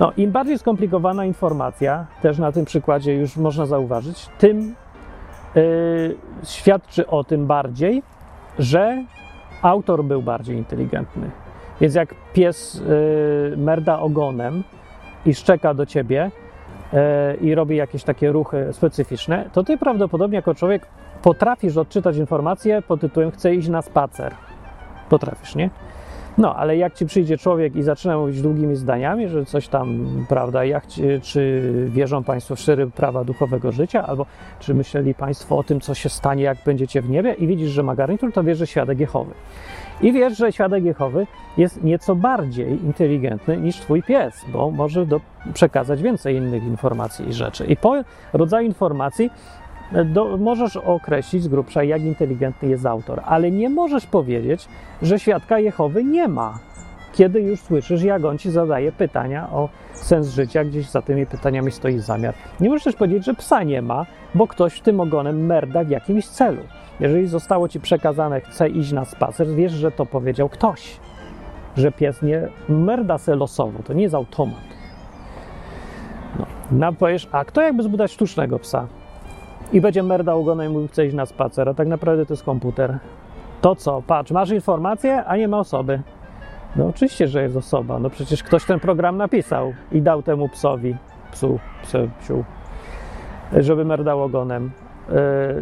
[0.00, 4.74] No, Im bardziej skomplikowana informacja, też na tym przykładzie już można zauważyć, tym
[5.54, 8.02] yy, świadczy o tym bardziej,
[8.58, 9.04] że
[9.62, 11.30] autor był bardziej inteligentny.
[11.80, 12.82] Więc jak pies
[13.50, 14.64] yy, merda ogonem
[15.26, 16.30] i szczeka do ciebie,
[16.92, 20.86] E, i robi jakieś takie ruchy specyficzne, to ty prawdopodobnie jako człowiek
[21.28, 24.34] potrafisz odczytać informację pod tytułem chcę iść na spacer.
[25.08, 25.70] Potrafisz, nie?
[26.38, 30.64] No, ale jak ci przyjdzie człowiek i zaczyna mówić długimi zdaniami, że coś tam, prawda,
[30.64, 34.26] jak ci, czy wierzą Państwo w szczery prawa duchowego życia, albo
[34.60, 37.82] czy myśleli Państwo o tym, co się stanie, jak będziecie w niebie i widzisz, że
[37.82, 39.34] ma garnitur, to wiesz, że świadek Jehowy.
[40.00, 45.20] I wiesz, że świadek Jehowy jest nieco bardziej inteligentny niż twój pies, bo może do,
[45.54, 47.66] przekazać więcej innych informacji i rzeczy.
[47.66, 47.94] I po
[48.32, 49.30] rodzaju informacji
[50.04, 54.68] do, możesz określić z grubsza, jak inteligentny jest autor, ale nie możesz powiedzieć,
[55.02, 56.58] że świadka Jehowy nie ma.
[57.12, 61.70] kiedy już słyszysz, jak on ci zadaje pytania o sens życia, gdzieś za tymi pytaniami
[61.70, 62.34] stoi zamiar.
[62.60, 65.88] Nie możesz też powiedzieć, że psa nie ma, bo ktoś w tym ogonem merda w
[65.88, 66.62] jakimś celu.
[67.00, 70.96] Jeżeli zostało ci przekazane, chce iść na spacer, wiesz, że to powiedział ktoś.
[71.76, 74.60] Że pies nie merda se losowo, to nie jest automat.
[76.38, 78.86] No, no powiesz, a kto jakby zbudować sztucznego psa?
[79.72, 82.44] I będzie merdał ogonem i mówił, chce iść na spacer, a tak naprawdę to jest
[82.44, 82.98] komputer.
[83.60, 84.02] To co?
[84.06, 86.02] Patrz, masz informację, a nie ma osoby.
[86.76, 87.98] No oczywiście, że jest osoba.
[87.98, 90.96] No przecież ktoś ten program napisał i dał temu psowi,
[91.32, 92.44] psu, psu, psiu,
[93.56, 94.70] żeby merdał ogonem.
[95.08, 95.14] Yy,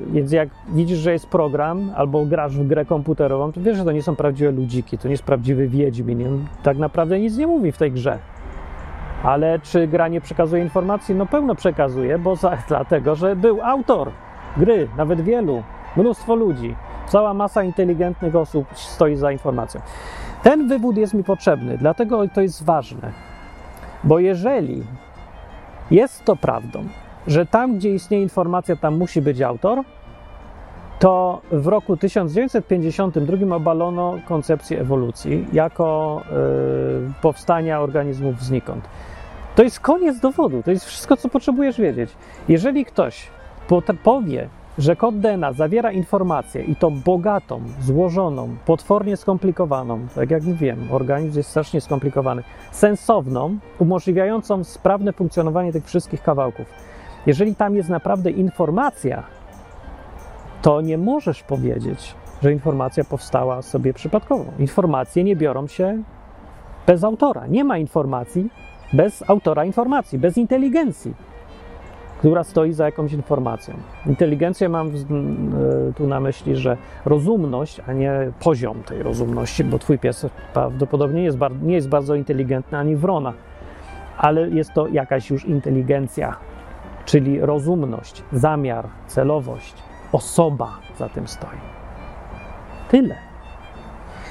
[0.06, 3.92] więc jak widzisz, że jest program albo grasz w grę komputerową, to wiesz, że to
[3.92, 6.26] nie są prawdziwe ludziki, to nie jest prawdziwy Wiedźmin.
[6.26, 8.18] On tak naprawdę nic nie mówi w tej grze.
[9.22, 11.14] Ale czy gra nie przekazuje informacji?
[11.14, 14.10] No pełno przekazuje, bo za, dlatego, że był autor
[14.56, 15.62] gry, nawet wielu,
[15.96, 16.74] mnóstwo ludzi.
[17.06, 19.80] Cała masa inteligentnych osób stoi za informacją.
[20.42, 23.12] Ten wywód jest mi potrzebny, dlatego to jest ważne.
[24.04, 24.82] Bo jeżeli
[25.90, 26.84] jest to prawdą,
[27.26, 29.82] że tam, gdzie istnieje informacja, tam musi być autor,
[30.98, 38.88] to w roku 1952 obalono koncepcję ewolucji jako yy, powstania organizmów znikąd.
[39.54, 42.10] To jest koniec dowodu, to jest wszystko, co potrzebujesz wiedzieć.
[42.48, 43.26] Jeżeli ktoś
[44.02, 50.88] powie, że kod DNA zawiera informację i to bogatą, złożoną, potwornie skomplikowaną, tak jak wiem,
[50.90, 56.66] organizm jest strasznie skomplikowany, sensowną, umożliwiającą sprawne funkcjonowanie tych wszystkich kawałków.
[57.26, 59.22] Jeżeli tam jest naprawdę informacja,
[60.66, 64.44] to nie możesz powiedzieć, że informacja powstała sobie przypadkowo.
[64.58, 66.02] Informacje nie biorą się
[66.86, 67.46] bez autora.
[67.46, 68.50] Nie ma informacji
[68.92, 71.14] bez autora informacji, bez inteligencji
[72.18, 73.74] która stoi za jakąś informacją.
[74.06, 74.92] Inteligencję mam e,
[75.96, 81.38] tu na myśli, że rozumność, a nie poziom tej rozumności, bo twój pies prawdopodobnie jest,
[81.62, 83.32] nie jest bardzo inteligentny ani wrona,
[84.18, 86.36] ale jest to jakaś już inteligencja,
[87.04, 89.74] czyli rozumność, zamiar, celowość,
[90.12, 91.58] osoba za tym stoi.
[92.88, 93.16] Tyle.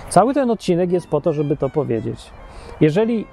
[0.10, 2.32] Cały ten odcinek jest po to, żeby to powiedzieć.
[2.82, 3.28] Jeżeli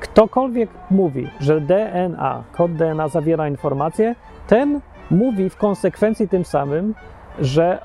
[0.00, 4.14] Ktokolwiek mówi, że DNA, kod DNA zawiera informacje,
[4.46, 6.94] ten mówi w konsekwencji tym samym,
[7.38, 7.78] że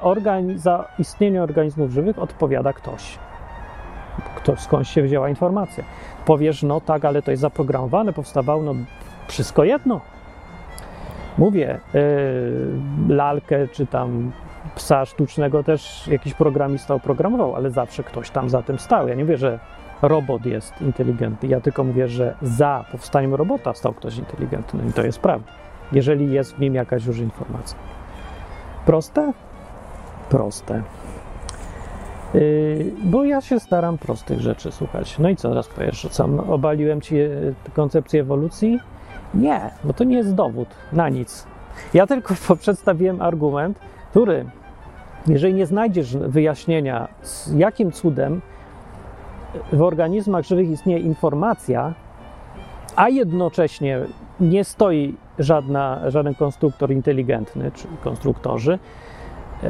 [0.56, 3.20] za istnienie organizmów żywych odpowiada ktoś.
[4.36, 5.84] Kto, skąd się wzięła informacja?
[6.26, 8.74] Powiesz, no tak, ale to jest zaprogramowane, powstawało, no
[9.28, 10.02] wszystko jedno.
[11.38, 14.32] Mówię, yy, lalkę czy tam
[14.76, 19.08] psa sztucznego też jakiś programista oprogramował, ale zawsze ktoś tam za tym stał.
[19.08, 19.60] Ja nie mówię, że
[20.02, 21.50] robot jest inteligentny.
[21.50, 25.52] Ja tylko mówię, że za powstaniem robota stał ktoś inteligentny i to jest prawda,
[25.92, 27.78] jeżeli jest w nim jakaś już informacja.
[28.86, 29.34] Proste?
[30.30, 30.82] Proste.
[32.34, 35.20] Yy, bo ja się staram prostych rzeczy słuchać.
[35.20, 36.08] No i co teraz powiesz?
[36.12, 37.30] Co, obaliłem ci e,
[37.74, 38.80] koncepcję ewolucji?
[39.36, 41.48] Nie, bo to nie jest dowód na nic.
[41.94, 44.46] Ja tylko przedstawiłem argument, który,
[45.28, 47.08] jeżeli nie znajdziesz wyjaśnienia,
[47.56, 48.42] jakim cudem
[49.74, 51.94] w organizmach żywych istnieje informacja,
[52.96, 54.00] a jednocześnie
[54.40, 58.80] nie stoi żadna, żaden konstruktor inteligentny, czy konstruktorzy,
[59.64, 59.70] e,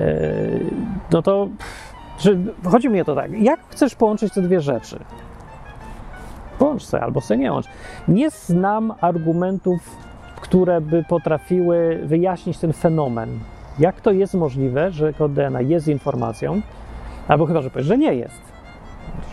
[1.11, 1.47] no to
[2.65, 4.99] chodzi mi o to tak, jak chcesz połączyć te dwie rzeczy?
[6.59, 7.65] Połącz se albo se nie łącz.
[8.07, 9.97] Nie znam argumentów,
[10.41, 13.39] które by potrafiły wyjaśnić ten fenomen.
[13.79, 16.61] Jak to jest możliwe, że kod DNA jest informacją,
[17.27, 18.55] albo chyba, że powiesz, że nie jest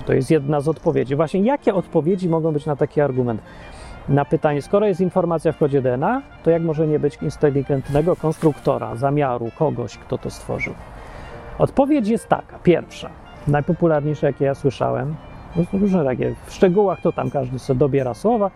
[0.03, 1.17] to jest jedna z odpowiedzi.
[1.17, 3.43] Właśnie jakie odpowiedzi mogą być na taki argument?
[4.09, 8.97] Na pytanie, skoro jest informacja w kodzie DNA, to jak może nie być inteligentnego konstruktora,
[8.97, 10.75] zamiaru, kogoś, kto to stworzył?
[11.59, 12.59] Odpowiedź jest taka.
[12.59, 13.11] Pierwsza,
[13.49, 15.15] najpopularniejsza, jakie ja słyszałem,
[15.73, 18.51] różne takie, w szczegółach to tam każdy sobie dobiera słowa.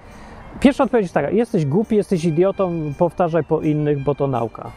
[0.61, 4.71] Pierwsza odpowiedź jest taka, jesteś głupi, jesteś idiotą, powtarzaj po innych, bo to nauka.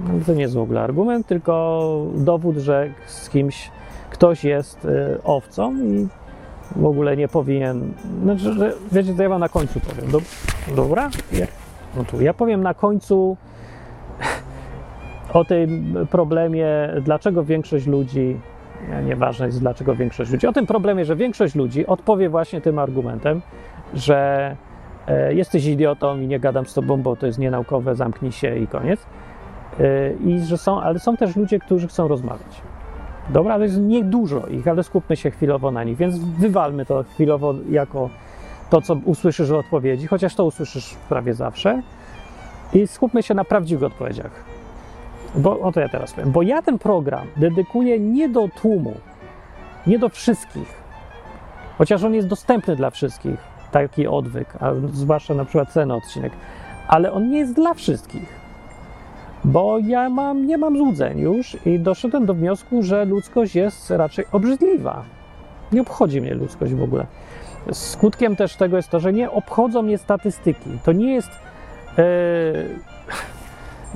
[0.00, 3.70] No, to nie jest w ogóle argument, tylko dowód, że z kimś
[4.10, 6.08] ktoś jest y, owcą i
[6.76, 7.92] w ogóle nie powinien.
[8.22, 10.10] Znaczy, że, wiecie, to ja wam na końcu powiem.
[10.10, 10.20] Do,
[10.76, 11.10] dobra?
[11.32, 11.46] Ja,
[11.96, 13.36] no tu ja powiem na końcu
[15.32, 16.66] o tym problemie,
[17.02, 18.40] dlaczego większość ludzi,
[19.04, 23.42] nieważne jest dlaczego większość ludzi, o tym problemie, że większość ludzi odpowie właśnie tym argumentem,
[23.94, 24.56] że
[25.06, 28.66] e, jesteś idiotą i nie gadam z tobą, bo to jest nienaukowe, zamknij się i
[28.66, 29.06] koniec.
[29.80, 32.62] E, I że są, ale są też ludzie, którzy chcą rozmawiać.
[33.30, 37.54] Dobra, ale jest niedużo ich, ale skupmy się chwilowo na nich, więc wywalmy to chwilowo
[37.70, 38.10] jako
[38.70, 41.82] to, co usłyszysz w odpowiedzi, chociaż to usłyszysz prawie zawsze.
[42.72, 44.55] I skupmy się na prawdziwych odpowiedziach.
[45.36, 46.32] Bo o to ja teraz powiem.
[46.32, 48.94] Bo ja ten program dedykuję nie do tłumu,
[49.86, 50.86] nie do wszystkich,
[51.78, 53.36] Chociaż on jest dostępny dla wszystkich,
[53.70, 56.32] taki odwyk, a zwłaszcza na przykład ten odcinek,
[56.88, 58.46] ale on nie jest dla wszystkich.
[59.44, 64.24] Bo ja mam, nie mam złudzeń już i doszedłem do wniosku, że ludzkość jest raczej
[64.32, 65.02] obrzydliwa.
[65.72, 67.06] Nie obchodzi mnie ludzkość w ogóle.
[67.72, 70.70] Skutkiem też tego jest to, że nie obchodzą mnie statystyki.
[70.84, 71.30] To nie jest.
[71.98, 72.02] e,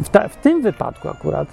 [0.02, 1.48] w, ta, w tym wypadku akurat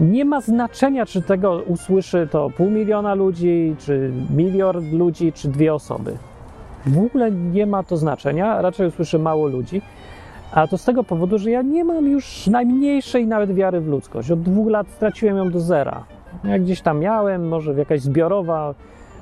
[0.00, 5.74] nie ma znaczenia, czy tego usłyszy to pół miliona ludzi, czy milion ludzi, czy dwie
[5.74, 6.16] osoby.
[6.86, 9.82] W ogóle nie ma to znaczenia, raczej usłyszy mało ludzi.
[10.52, 14.30] A to z tego powodu, że ja nie mam już najmniejszej nawet wiary w ludzkość.
[14.30, 16.04] Od dwóch lat straciłem ją do zera.
[16.44, 18.74] Jak gdzieś tam miałem, może jakaś zbiorowa,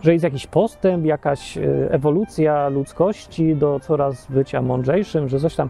[0.02, 5.68] że jest jakiś postęp, jakaś e, ewolucja ludzkości do coraz bycia mądrzejszym, że coś tam.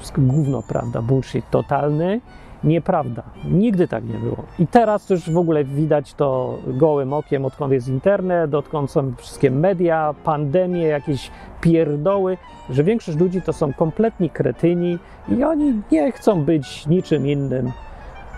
[0.00, 1.02] Wszystko gówno, prawda?
[1.02, 2.20] Bullshit totalny.
[2.64, 3.22] Nieprawda.
[3.44, 4.36] Nigdy tak nie było.
[4.58, 9.50] I teraz już w ogóle widać to gołym okiem, odkąd jest internet, odkąd są wszystkie
[9.50, 12.36] media, pandemie, jakieś pierdoły,
[12.70, 17.72] że większość ludzi to są kompletni kretyni i oni nie chcą być niczym innym.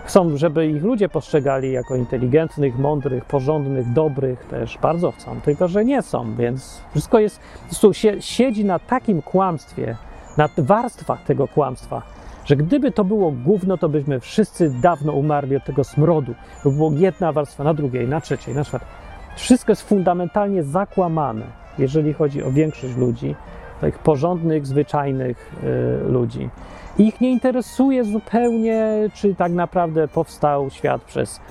[0.05, 4.77] Chcą, żeby ich ludzie postrzegali jako inteligentnych, mądrych, porządnych, dobrych też.
[4.77, 9.21] Bardzo chcą, tylko że nie są, więc wszystko jest, po prostu sie, siedzi na takim
[9.21, 9.95] kłamstwie,
[10.37, 12.01] na warstwach tego kłamstwa,
[12.45, 16.33] że gdyby to było gówno, to byśmy wszyscy dawno umarli od tego smrodu.
[16.63, 18.89] To było jedna warstwa na drugiej, na trzeciej, na czwartej.
[19.35, 21.45] Wszystko jest fundamentalnie zakłamane,
[21.77, 23.35] jeżeli chodzi o większość ludzi,
[23.81, 26.49] takich porządnych, zwyczajnych y, ludzi.
[26.97, 31.41] Ich nie interesuje zupełnie, czy tak naprawdę powstał świat przez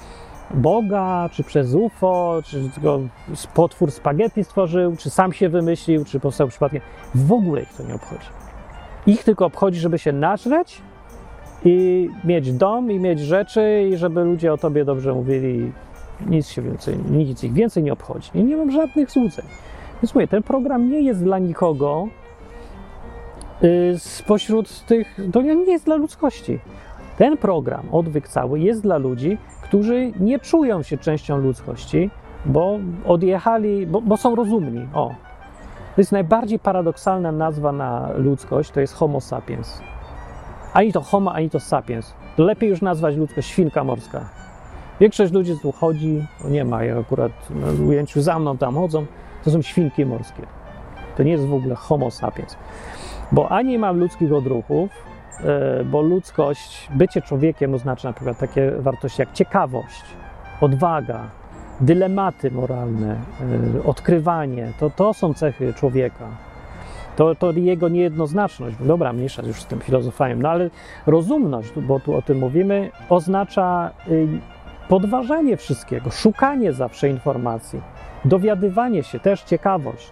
[0.54, 3.00] Boga, czy przez UFO, czy tylko
[3.54, 6.80] potwór spaghetti stworzył, czy sam się wymyślił, czy powstał przypadkiem.
[7.14, 8.41] W ogóle ich to nie obchodzi.
[9.06, 10.82] Ich tylko obchodzi, żeby się nażreć
[11.64, 15.72] i mieć dom, i mieć rzeczy, i żeby ludzie o tobie dobrze mówili.
[16.26, 18.30] Nic się więcej, nic ich więcej nie obchodzi.
[18.34, 19.44] I nie mam żadnych złudzeń.
[20.02, 22.08] Więc mówię, ten program nie jest dla nikogo
[23.64, 26.58] y, spośród tych, to nie jest dla ludzkości.
[27.18, 32.10] Ten program, odwyk cały, jest dla ludzi, którzy nie czują się częścią ludzkości,
[32.46, 34.88] bo odjechali, bo, bo są rozumni.
[34.94, 35.14] O,
[35.94, 39.82] to jest najbardziej paradoksalna nazwa na ludzkość, to jest Homo sapiens.
[40.72, 42.14] Ani to Homo, ani to sapiens.
[42.38, 44.20] Lepiej już nazwać ludzkość świnka morska.
[45.00, 49.06] Większość ludzi tu chodzi, no nie ma, ja akurat na ujęciu za mną tam chodzą,
[49.44, 50.42] to są świnki morskie.
[51.16, 52.56] To nie jest w ogóle Homo sapiens.
[53.32, 54.90] Bo ani mam ludzkich odruchów,
[55.44, 60.04] e, bo ludzkość, bycie człowiekiem oznacza na przykład takie wartości jak ciekawość,
[60.60, 61.30] odwaga,
[61.82, 63.16] dylematy moralne,
[63.76, 66.28] y, odkrywanie, to, to są cechy człowieka.
[67.16, 70.70] To, to jego niejednoznaczność, dobra, mniejsza już z tym filozofaniem, no ale
[71.06, 74.28] rozumność, bo tu o tym mówimy, oznacza y,
[74.88, 77.80] podważanie wszystkiego, szukanie zawsze informacji,
[78.24, 80.10] dowiadywanie się, też ciekawość.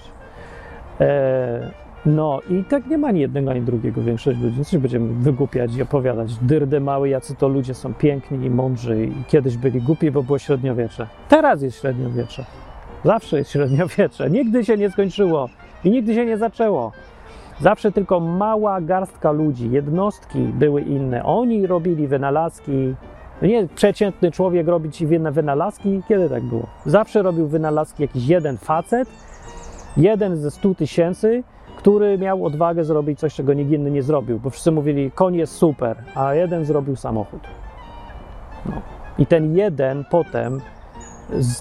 [2.06, 4.64] No i tak nie ma ani jednego, ani drugiego większość ludzi.
[4.64, 6.34] Coś będziemy wygłupiać i opowiadać.
[6.34, 10.38] Dyrdy mały, jacy to ludzie są piękni i mądrzy i kiedyś byli głupi, bo było
[10.38, 11.06] średniowiecze.
[11.28, 12.44] Teraz jest średniowiecze.
[13.04, 14.30] Zawsze jest średniowiecze.
[14.30, 15.48] Nigdy się nie skończyło
[15.84, 16.92] i nigdy się nie zaczęło.
[17.60, 21.24] Zawsze tylko mała garstka ludzi, jednostki były inne.
[21.24, 22.94] Oni robili wynalazki.
[23.42, 26.02] No nie przeciętny człowiek robić ci wynalazki.
[26.08, 26.66] Kiedy tak było?
[26.86, 29.08] Zawsze robił wynalazki jakiś jeden facet,
[29.96, 31.42] jeden ze stu tysięcy,
[31.80, 35.54] który miał odwagę zrobić coś, czego nikt inny nie zrobił, bo wszyscy mówili, koń jest
[35.54, 37.40] super, a jeden zrobił samochód.
[38.66, 38.72] No.
[39.18, 40.60] I ten jeden potem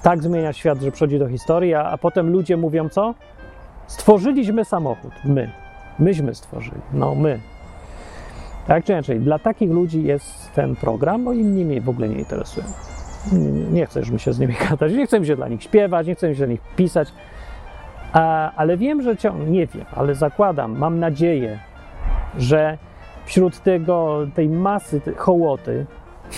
[0.03, 3.15] tak zmienia świat, że przychodzi do historii, a, a potem ludzie mówią co?
[3.88, 5.12] Stworzyliśmy samochód.
[5.25, 5.51] My.
[5.99, 6.82] Myśmy stworzyli.
[6.93, 7.39] No, my.
[8.67, 12.19] Tak czy inaczej, dla takich ludzi jest ten program, bo inni mnie w ogóle nie
[12.19, 12.65] interesują.
[13.32, 16.08] Nie, nie, nie chcę mi się z nimi gadać, nie chcę się dla nich śpiewać,
[16.08, 17.13] nie chcę się dla nich pisać.
[18.56, 21.60] Ale wiem, że ciągle, nie wiem, ale zakładam, mam nadzieję,
[22.38, 22.78] że
[23.26, 25.86] wśród tego, tej masy tej hołoty,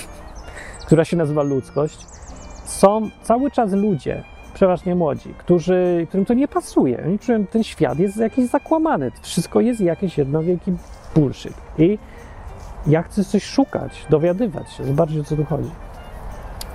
[0.86, 2.06] która się nazywa ludzkość,
[2.66, 7.04] są cały czas ludzie, przeważnie młodzi, którzy, którym to nie pasuje.
[7.06, 10.74] Oni czują, ten świat jest jakiś zakłamany, wszystko jest jakieś jedno wielki
[11.16, 11.54] bullshit.
[11.78, 11.98] I
[12.88, 15.70] ja chcę coś szukać, dowiadywać się, zobaczyć o co tu chodzi.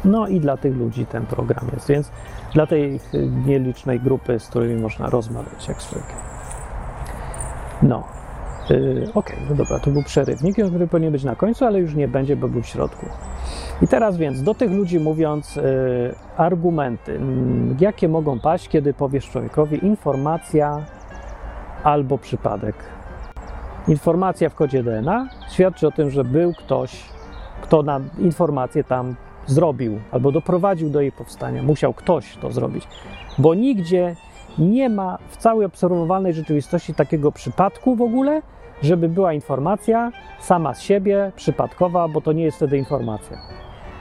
[0.07, 2.11] No i dla tych ludzi ten program jest, więc
[2.55, 6.17] dla tej y, nielicznej grupy, z którymi można rozmawiać jak zwykle.
[7.83, 8.05] No.
[8.71, 12.09] Yy, Okej, no dobra, to był przerywnik, który powinien być na końcu, ale już nie
[12.09, 13.07] będzie, bo był w środku.
[13.83, 15.63] I teraz więc do tych ludzi mówiąc yy,
[16.37, 20.85] argumenty, mm, jakie mogą paść, kiedy powiesz człowiekowi informacja
[21.85, 22.75] albo przypadek.
[23.89, 27.05] Informacja w kodzie DNA świadczy o tym, że był ktoś,
[27.61, 29.17] kto na informację tam
[29.47, 31.63] zrobił albo doprowadził do jej powstania.
[31.63, 32.89] Musiał ktoś to zrobić,
[33.39, 34.17] bo nigdzie
[34.59, 38.43] Nie ma w całej obserwowalnej rzeczywistości takiego przypadku w ogóle,
[38.83, 43.39] żeby była informacja sama z siebie, przypadkowa, bo to nie jest wtedy informacja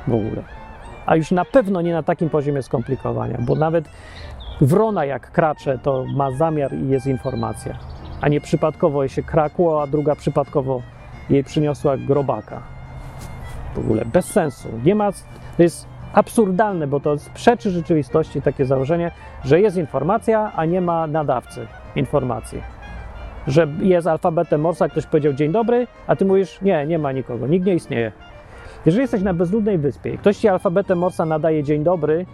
[0.07, 0.43] w ogóle.
[1.05, 3.85] A już na pewno nie na takim poziomie skomplikowania, bo nawet
[4.61, 7.77] wrona jak kracze, to ma zamiar i jest informacja,
[8.21, 10.81] a nie przypadkowo jej się krakło, a druga przypadkowo
[11.29, 12.74] jej przyniosła grobaka.
[13.75, 14.69] W ogóle bez sensu.
[14.83, 15.11] Nie ma,
[15.57, 19.11] to jest absurdalne, bo to przeczy rzeczywistości takie założenie,
[19.43, 22.61] że jest informacja, a nie ma nadawcy informacji.
[23.47, 27.47] Że jest alfabetem Morsa, ktoś powiedział dzień dobry, a ty mówisz nie, nie ma nikogo,
[27.47, 28.11] nikt nie istnieje.
[28.85, 32.25] Jeżeli jesteś na bezludnej wyspie i ktoś ci alfabetem Morsa nadaje dzień dobry,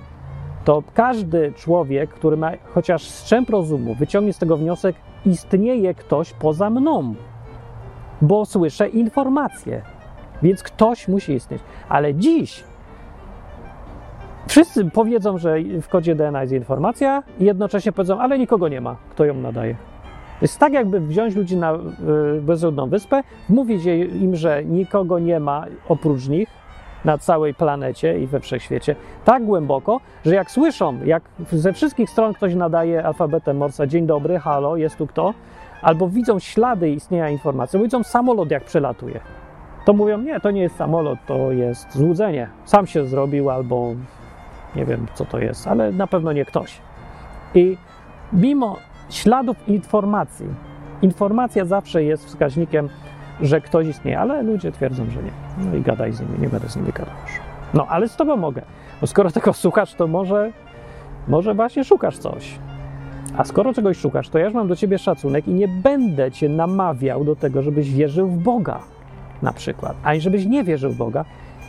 [0.66, 6.70] to każdy człowiek, który ma chociaż strzęp rozumu, wyciągnie z tego wniosek, istnieje ktoś poza
[6.70, 7.16] mną,
[8.22, 9.82] bo słyszę informacje,
[10.44, 11.62] więc ktoś musi istnieć.
[11.90, 12.64] Ale dziś
[14.48, 18.96] wszyscy powiedzą, że w kodzie DNA jest informacja i jednocześnie powiedzą, ale nikogo nie ma,
[19.10, 19.76] kto ją nadaje.
[20.40, 23.86] To jest tak, jakby wziąć ludzi na y, bezludną wyspę, mówić
[24.22, 26.50] im, że nikogo nie ma oprócz nich
[27.06, 32.34] na całej planecie i we wszechświecie, tak głęboko, że jak słyszą, jak ze wszystkich stron
[32.34, 35.34] ktoś nadaje alfabetem Morsa, dzień dobry, halo, jest tu kto,
[35.82, 39.20] albo widzą ślady istnienia informacji, widzą samolot jak przelatuje,
[39.86, 43.94] to mówią, nie, to nie jest samolot, to jest złudzenie, sam się zrobił albo
[44.76, 46.82] nie wiem, co to jest, ale na pewno nie ktoś.
[47.56, 47.78] I
[48.34, 48.78] mimo
[49.10, 50.48] śladów informacji,
[51.02, 52.90] informacja zawsze jest wskaźnikiem,
[53.42, 55.32] że ktoś istnieje, ale ludzie twierdzą, że nie.
[55.58, 57.40] No i gadaj z nimi, nie będę z nimi gadał już.
[57.74, 58.62] No, ale z tobą mogę.
[59.02, 60.52] Bo skoro tego słuchasz, to może,
[61.28, 62.60] może właśnie szukasz coś.
[63.38, 66.50] A skoro czegoś szukasz, to ja już mam do ciebie szacunek i nie będę cię
[66.50, 68.80] namawiał do tego, żebyś wierzył w Boga,
[69.42, 71.26] na przykład, ani żebyś nie wierzył w Boga.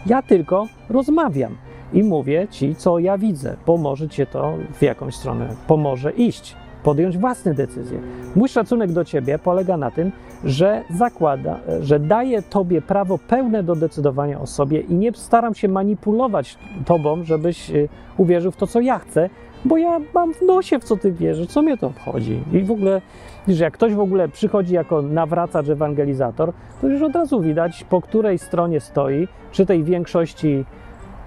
[0.06, 1.56] Ja tylko rozmawiam
[1.92, 3.56] i mówię ci, co ja widzę.
[3.64, 8.00] Pomoże cię to w jakąś stronę, pomoże iść, podjąć własne decyzje.
[8.36, 10.12] Mój szacunek do ciebie polega na tym,
[10.44, 15.68] że zakłada, że daje tobie prawo pełne do decydowania o sobie i nie staram się
[15.68, 19.30] manipulować tobą, żebyś y, uwierzył w to, co ja chcę,
[19.64, 22.40] bo ja mam w nosie, w co ty wierzysz, co mnie to obchodzi.
[22.52, 23.00] I w ogóle,
[23.48, 28.00] że jak ktoś w ogóle przychodzi jako nawracacz, ewangelizator, to już od razu widać, po
[28.00, 30.64] której stronie stoi, czy tej większości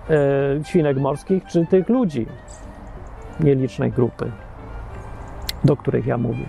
[0.10, 2.26] e, świnek morskich, czy tych ludzi,
[3.40, 4.32] nielicznej grupy,
[5.64, 6.46] do których ja mówię.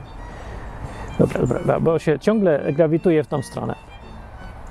[1.19, 3.75] Dobra, dobra, bo się ciągle grawituje w tą stronę.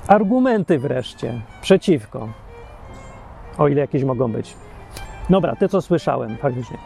[0.08, 2.28] Argumenty wreszcie przeciwko,
[3.58, 4.56] o ile jakieś mogą być.
[5.30, 6.78] Dobra, te co słyszałem faktycznie.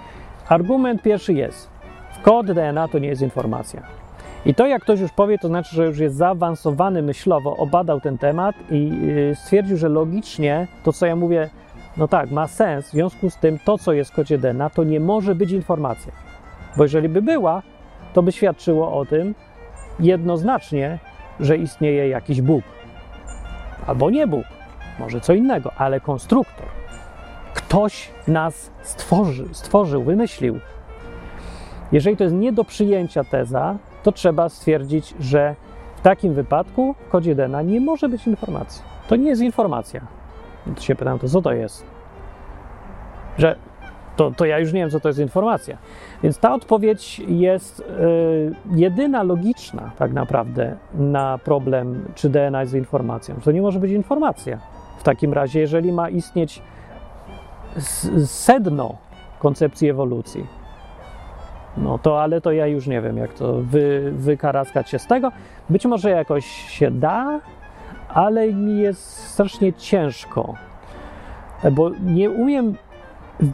[0.48, 1.70] Argument pierwszy jest:
[2.24, 3.99] kod DNA to nie jest informacja.
[4.46, 8.18] I to, jak ktoś już powie, to znaczy, że już jest zaawansowany myślowo, obadał ten
[8.18, 8.92] temat i
[9.32, 11.50] y, stwierdził, że logicznie to, co ja mówię,
[11.98, 12.88] no tak, ma sens.
[12.88, 16.12] W związku z tym, to, co jest w kodzie DNA, to nie może być informacja.
[16.78, 17.62] Bo jeżeli by była,
[18.14, 19.36] to by świadczyło o tym
[20.00, 21.00] jednoznacznie,
[21.40, 22.64] że istnieje jakiś Bóg.
[23.88, 24.46] Albo nie Bóg,
[25.00, 26.66] może co innego, ale konstruktor.
[27.54, 30.60] Ktoś nas stworzy, stworzył, wymyślił.
[31.92, 35.56] Jeżeli to jest nie do przyjęcia teza, to trzeba stwierdzić, że
[35.96, 38.82] w takim wypadku w kodzie DNA nie może być informacji.
[39.08, 40.02] To nie jest informacja.
[40.76, 41.86] To się pytam, to co to jest?
[43.38, 43.56] Że
[44.16, 45.78] to, to ja już nie wiem, co to jest informacja.
[46.24, 47.84] Więc ta odpowiedź jest y,
[48.76, 53.36] jedyna logiczna, tak naprawdę, na problem, czy DNA jest informacją.
[53.44, 54.60] To nie może być informacja.
[54.98, 56.62] W takim razie, jeżeli ma istnieć
[58.26, 58.98] sedno
[59.40, 60.48] koncepcji ewolucji,
[61.78, 65.32] no to, ale to ja już nie wiem, jak to wy, wykaraskać się z tego.
[65.70, 67.40] Być może jakoś się da,
[68.10, 70.54] ale mi jest strasznie ciężko,
[71.72, 72.76] bo nie umiem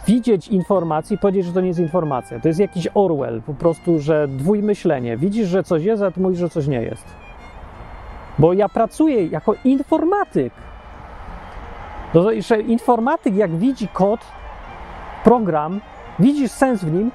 [0.08, 2.40] widzieć informacji powiedzieć, że to nie jest informacja.
[2.40, 5.18] To jest jakiś Orwell, po prostu, że dwójmyślenie.
[5.18, 7.06] Widzisz, że coś jest, a ty mówisz, że coś nie jest.
[8.40, 10.54] Bo ja pracuję jako informatyk.
[12.14, 14.20] To, że informatyk, jak widzi kod,
[15.24, 15.82] program,
[16.20, 17.12] widzisz sens w nim,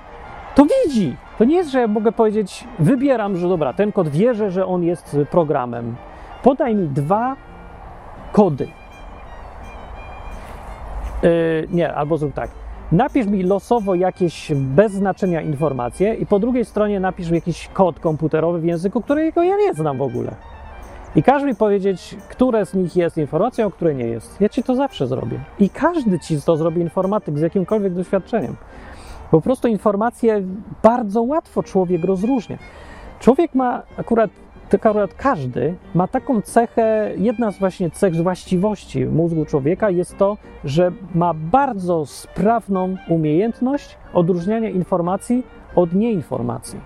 [0.54, 1.16] to widzi.
[1.38, 5.16] To nie jest, że mogę powiedzieć, wybieram, że dobra, ten kod wierzę, że on jest
[5.30, 5.96] programem.
[6.42, 7.36] Podaj mi dwa
[8.32, 8.68] kody.
[11.22, 12.50] Yy, nie, albo zrób tak.
[12.92, 18.00] Napisz mi losowo jakieś bez znaczenia informacje i po drugiej stronie napisz mi jakiś kod
[18.00, 20.34] komputerowy w języku, którego ja nie znam w ogóle.
[21.16, 24.40] I każ mi powiedzieć, które z nich jest informacją, a które nie jest.
[24.40, 25.40] Ja ci to zawsze zrobię.
[25.58, 28.56] I każdy ci to zrobi informatyk z jakimkolwiek doświadczeniem.
[29.30, 30.42] Po prostu informacje
[30.82, 32.58] bardzo łatwo człowiek rozróżnia.
[33.20, 34.30] Człowiek ma akurat,
[34.74, 40.92] akurat każdy ma taką cechę, jedna z właśnie cech właściwości mózgu człowieka jest to, że
[41.14, 45.42] ma bardzo sprawną umiejętność odróżniania informacji
[45.74, 46.80] od nieinformacji.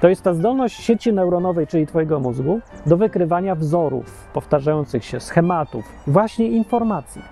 [0.00, 5.84] To jest ta zdolność sieci neuronowej, czyli Twojego mózgu, do wykrywania wzorów powtarzających się, schematów,
[6.06, 7.22] właśnie informacji.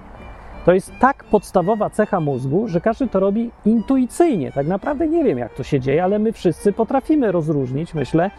[0.64, 4.52] To jest tak podstawowa cecha mózgu, że każdy to robi intuicyjnie.
[4.52, 8.30] Tak naprawdę nie wiem, jak to się dzieje, ale my wszyscy potrafimy rozróżnić, myślę,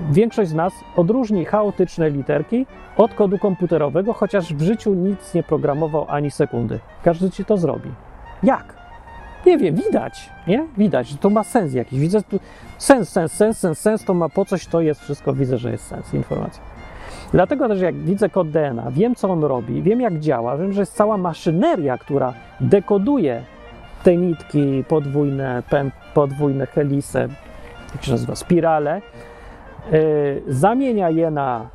[0.00, 6.06] większość z nas odróżni chaotyczne literki od kodu komputerowego, chociaż w życiu nic nie programował
[6.08, 6.78] ani sekundy.
[7.04, 7.90] Każdy ci to zrobi.
[8.42, 8.74] Jak?
[9.46, 10.66] Nie wiem, widać, nie?
[10.78, 11.98] Widać, że to ma sens jakiś.
[11.98, 12.40] Widzę tu
[12.78, 15.86] sens, sens, sens, sens, sens, to ma po coś, to jest wszystko, widzę, że jest
[15.86, 16.71] sens, informacja.
[17.32, 20.82] Dlatego też jak widzę kod DNA, wiem co on robi, wiem jak działa, wiem, że
[20.82, 23.44] jest cała maszyneria, która dekoduje
[24.02, 25.62] te nitki podwójne,
[26.14, 27.28] podwójne helisy,
[27.94, 29.02] jak się nazywa, spirale,
[29.92, 31.66] yy, zamienia je na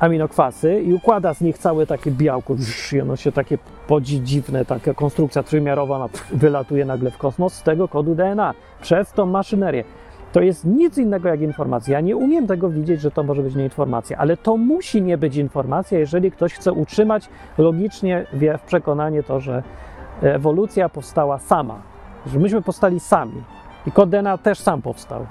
[0.00, 2.54] aminokwasy i układa z nich całe takie białko
[2.92, 8.14] i ono się takie podziwne, taka konstrukcja trójmiarowa wylatuje nagle w kosmos z tego kodu
[8.14, 9.84] DNA przez tą maszynerię.
[10.32, 11.92] To jest nic innego jak informacja.
[11.92, 15.18] Ja nie umiem tego widzieć, że to może być nie informacja, ale to musi nie
[15.18, 19.62] być informacja, jeżeli ktoś chce utrzymać logicznie w przekonanie to, że
[20.22, 21.82] ewolucja powstała sama,
[22.26, 23.42] że myśmy powstali sami
[23.86, 25.26] i kod DNA też sam powstał.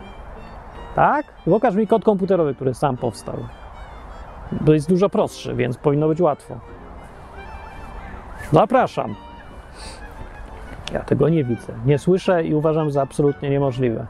[0.96, 1.26] Tak?
[1.46, 3.36] Pokaż mi kod komputerowy, który sam powstał.
[4.66, 6.60] To jest dużo prostszy, więc powinno być łatwo.
[8.52, 9.16] Zapraszam.
[10.94, 14.08] Ja tego nie widzę, nie słyszę i uważam za absolutnie niemożliwe.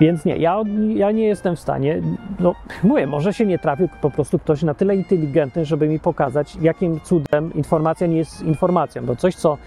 [0.00, 0.62] Więc nie, ja,
[0.94, 2.02] ja nie jestem w stanie,
[2.40, 6.56] no mówię, może się nie trafił po prostu ktoś na tyle inteligentny, żeby mi pokazać,
[6.60, 9.58] jakim cudem informacja nie jest informacją, bo coś, co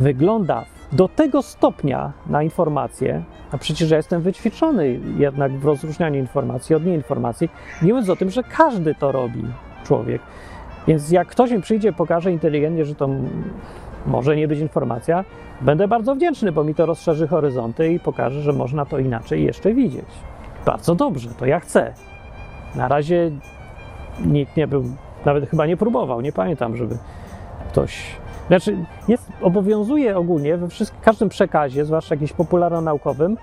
[0.00, 3.22] wygląda do tego stopnia na informację,
[3.52, 7.48] a przecież ja jestem wyćwiczony jednak w rozróżnianiu informacji od nieinformacji,
[7.82, 9.44] nie mówiąc o tym, że każdy to robi,
[9.84, 10.22] człowiek.
[10.86, 13.08] Więc jak ktoś mi przyjdzie, pokaże inteligentnie, że to
[14.06, 15.24] może nie być informacja,
[15.60, 19.74] będę bardzo wdzięczny, bo mi to rozszerzy horyzonty i pokaże, że można to inaczej jeszcze
[19.74, 20.06] widzieć.
[20.66, 21.94] Bardzo dobrze, to ja chcę.
[22.74, 23.30] Na razie
[24.24, 24.84] nikt nie był,
[25.24, 26.98] nawet chyba nie próbował, nie pamiętam, żeby
[27.68, 28.16] ktoś.
[28.46, 28.76] Znaczy,
[29.08, 33.36] jest, obowiązuje ogólnie we wszystkim, każdym przekazie, zwłaszcza jakimś popularno-naukowym,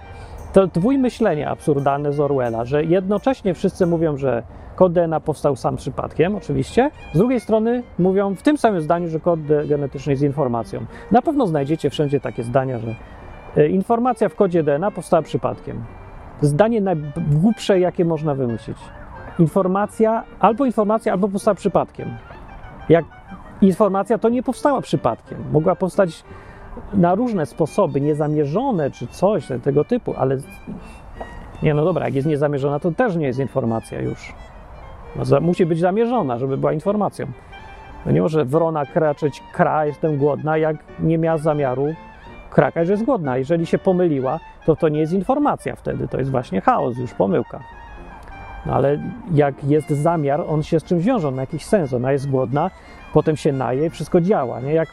[0.53, 4.43] to dwój myślenia absurdalne z Orwella, że jednocześnie wszyscy mówią, że
[4.75, 9.19] kod DNA powstał sam przypadkiem, oczywiście, z drugiej strony mówią w tym samym zdaniu, że
[9.19, 10.85] kod genetyczny jest informacją.
[11.11, 12.95] Na pewno znajdziecie wszędzie takie zdania, że
[13.57, 15.83] e, informacja w kodzie DNA powstała przypadkiem.
[16.41, 18.77] Zdanie najgłupsze, jakie można wymyślić.
[19.39, 22.09] Informacja, albo informacja, albo powstała przypadkiem.
[22.89, 23.05] Jak
[23.61, 25.43] informacja to nie powstała przypadkiem.
[25.51, 26.23] Mogła powstać
[26.93, 30.37] na różne sposoby, niezamierzone czy coś tego typu, ale
[31.63, 34.33] nie, no dobra, jak jest niezamierzona, to też nie jest informacja już.
[35.15, 37.25] No, musi być zamierzona, żeby była informacją.
[38.05, 41.93] No nie może wrona kraczeć, kra, jestem głodna, jak nie miała zamiaru
[42.49, 43.37] krakać, że jest głodna.
[43.37, 47.59] Jeżeli się pomyliła, to to nie jest informacja wtedy, to jest właśnie chaos, już pomyłka.
[48.65, 48.99] No ale
[49.33, 52.69] jak jest zamiar, on się z czymś wiąże, on ma jakiś sens, ona jest głodna,
[53.13, 54.73] potem się naje i wszystko działa, nie?
[54.73, 54.89] Jak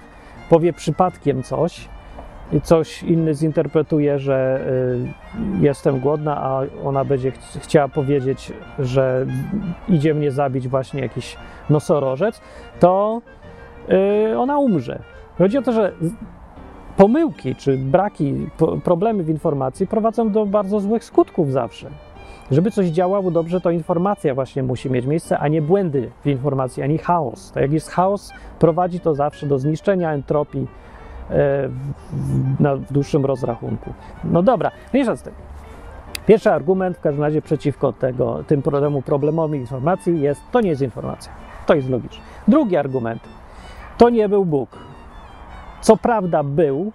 [0.51, 1.89] powie przypadkiem coś
[2.63, 4.61] coś inny zinterpretuje, że
[5.61, 9.27] y, jestem głodna, a ona będzie ch- chciała powiedzieć, że
[9.89, 11.37] idzie mnie zabić właśnie jakiś
[11.71, 12.41] nosorożec,
[12.81, 13.23] to
[14.33, 15.03] y, ona umrze.
[15.39, 15.93] Chodzi o to, że
[16.97, 18.49] pomyłki czy braki,
[18.85, 21.91] problemy w informacji prowadzą do bardzo złych skutków zawsze.
[22.51, 26.83] Żeby coś działało dobrze, to informacja właśnie musi mieć miejsce, a nie błędy w informacji,
[26.83, 27.53] ani chaos.
[27.53, 30.67] Tak jak jest chaos, prowadzi to zawsze do zniszczenia entropii
[32.61, 33.93] na, w dłuższym rozrachunku.
[34.25, 35.33] No dobra, mniejsza z tym.
[36.27, 40.83] Pierwszy argument w każdym razie przeciwko tego, tym problemu, problemowi informacji jest, to nie jest
[40.83, 41.33] informacja.
[41.67, 42.23] To jest logiczne.
[42.49, 43.23] Drugi argument,
[43.99, 44.71] to nie był Bóg.
[45.81, 46.93] Co prawda był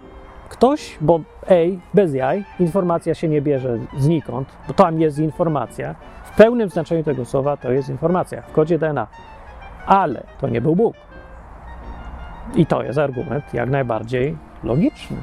[0.48, 5.94] ktoś, bo ej, bez jaj, informacja się nie bierze znikąd, bo tam jest informacja.
[6.24, 9.06] W pełnym znaczeniu tego słowa to jest informacja w kodzie DNA.
[9.86, 10.96] Ale to nie był Bóg.
[12.54, 15.16] I to jest argument jak najbardziej logiczny.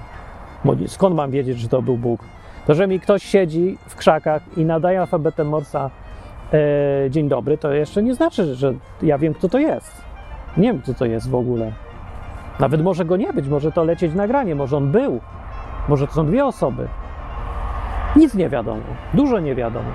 [0.66, 2.22] Bo skąd mam wiedzieć, że to był Bóg?
[2.68, 5.90] To, że mi ktoś siedzi w krzakach i nadaje alfabetem Morsa
[6.54, 10.02] e, dzień dobry, to jeszcze nie znaczy, że ja wiem, kto to jest.
[10.58, 11.72] Nie wiem, kto to jest w ogóle.
[12.60, 15.20] Nawet może go nie być, może to lecieć nagranie, może on był,
[15.88, 16.88] może to są dwie osoby.
[18.16, 18.82] Nic nie wiadomo,
[19.14, 19.90] dużo nie wiadomo.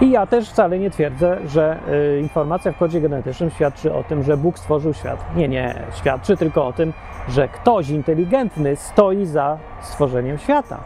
[0.00, 1.78] I ja też wcale nie twierdzę, że
[2.16, 5.36] y, informacja w kodzie genetycznym świadczy o tym, że Bóg stworzył świat.
[5.36, 6.92] Nie, nie, świadczy tylko o tym,
[7.28, 10.80] że ktoś inteligentny stoi za stworzeniem świata.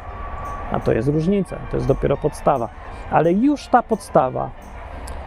[0.73, 2.69] A to jest różnica, to jest dopiero podstawa.
[3.11, 4.51] Ale już ta podstawa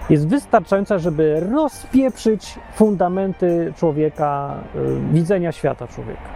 [0.10, 6.30] jest wystarczająca, żeby rozpieprzyć fundamenty człowieka, y, widzenia świata człowieka.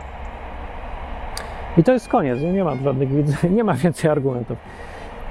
[1.78, 3.10] I to jest koniec, nie mam żadnych,
[3.58, 4.58] nie więcej argumentów.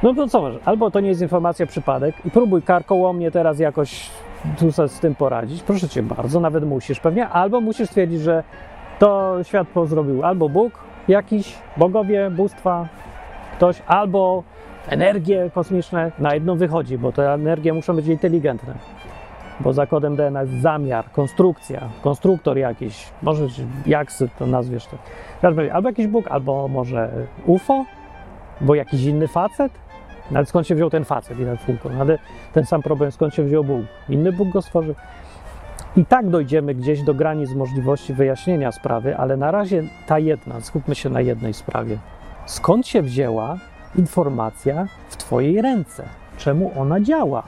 [0.03, 0.51] No to co?
[0.65, 4.11] Albo to nie jest informacja przypadek i próbuj karkołomnie teraz jakoś
[4.59, 5.63] tu sobie z tym poradzić.
[5.63, 7.29] Proszę cię bardzo, nawet musisz pewnie.
[7.29, 8.43] Albo musisz stwierdzić, że
[8.99, 10.73] to świat zrobił albo Bóg
[11.09, 12.89] jakiś, bogowie, bóstwa,
[13.57, 14.43] ktoś, albo
[14.89, 16.13] energie kosmiczne.
[16.19, 18.75] Na jedno wychodzi, bo te energie muszą być inteligentne.
[19.61, 23.47] Bo za kodem DNA jest zamiar, konstrukcja, konstruktor jakiś, może
[23.87, 24.97] jak to nazwiesz to.
[25.73, 27.11] Albo jakiś Bóg, albo może
[27.47, 27.85] UFO,
[28.61, 29.73] bo jakiś inny facet.
[30.31, 31.91] Nawet skąd się wziął ten facet i tak kółko.
[32.01, 32.19] Ale
[32.53, 33.83] ten sam problem, skąd się wziął Bóg.
[34.09, 34.95] Inny Bóg go stworzył.
[35.97, 40.95] I tak dojdziemy gdzieś do granic możliwości wyjaśnienia sprawy, ale na razie ta jedna, skupmy
[40.95, 41.99] się na jednej sprawie.
[42.47, 43.57] Skąd się wzięła
[43.99, 46.05] informacja w Twojej ręce?
[46.39, 47.43] Czemu ona działa?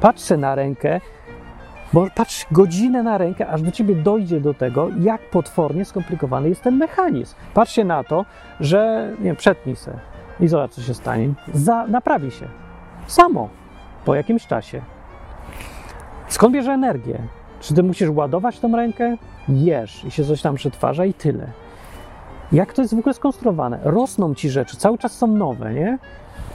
[0.00, 1.00] Patrzę na rękę,
[1.92, 6.62] bo patrz godzinę na rękę, aż do ciebie dojdzie do tego, jak potwornie skomplikowany jest
[6.62, 7.34] ten mechanizm.
[7.54, 8.24] Patrzcie na to,
[8.60, 11.28] że nie przetnij se i zobacz, co się stanie.
[11.54, 12.48] Za, naprawi się.
[13.06, 13.48] Samo.
[14.04, 14.82] Po jakimś czasie.
[16.28, 17.18] Skąd bierze energię?
[17.60, 19.16] Czy ty musisz ładować tą rękę?
[19.48, 21.46] Jesz i się coś tam przetwarza i tyle.
[22.52, 23.78] Jak to jest w ogóle skonstruowane?
[23.82, 25.98] Rosną ci rzeczy, cały czas są nowe, nie?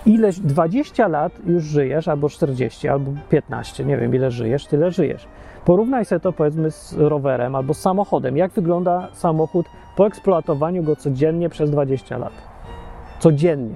[0.05, 5.27] Ileś 20 lat już żyjesz, albo 40, albo 15, nie wiem ile żyjesz, tyle żyjesz.
[5.65, 8.37] Porównaj sobie to powiedzmy z rowerem albo z samochodem.
[8.37, 9.65] Jak wygląda samochód
[9.95, 12.48] po eksploatowaniu go codziennie przez 20 lat?
[13.19, 13.75] Codziennie.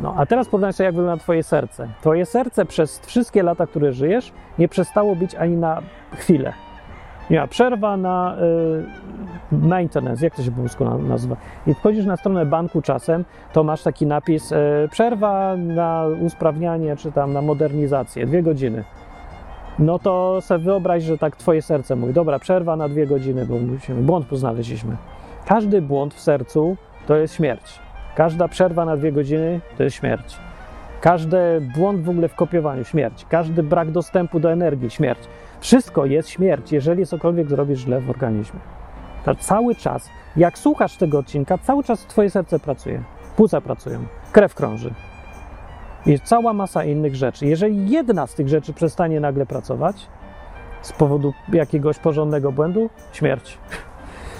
[0.00, 1.88] No, a teraz porównaj sobie, jak wygląda Twoje serce.
[2.00, 5.82] Twoje serce przez wszystkie lata, które żyjesz, nie przestało bić ani na
[6.16, 6.52] chwilę.
[7.30, 8.36] Ma przerwa na
[9.52, 11.36] y, maintenance, jak to się po polsku na- nazywa.
[11.66, 14.56] I wchodzisz na stronę banku czasem, to masz taki napis y,
[14.90, 18.84] przerwa na usprawnianie czy tam na modernizację, dwie godziny.
[19.78, 23.54] No to sobie wyobraź, że tak twoje serce mówi, dobra, przerwa na dwie godziny, bo
[23.94, 24.96] błąd znaleźliśmy.
[25.46, 27.85] Każdy błąd w sercu to jest śmierć.
[28.16, 30.38] Każda przerwa na dwie godziny to jest śmierć.
[31.00, 31.38] Każdy
[31.76, 33.26] błąd w ogóle w kopiowaniu śmierć.
[33.28, 35.20] Każdy brak dostępu do energii śmierć.
[35.60, 38.60] Wszystko jest śmierć, jeżeli cokolwiek zrobisz źle w organizmie.
[39.24, 43.02] To cały czas, jak słuchasz tego odcinka, cały czas twoje serce pracuje.
[43.36, 43.98] Płuca pracują,
[44.32, 44.94] krew krąży.
[46.06, 47.46] Jest cała masa innych rzeczy.
[47.46, 50.06] Jeżeli jedna z tych rzeczy przestanie nagle pracować
[50.82, 53.58] z powodu jakiegoś porządnego błędu, śmierć.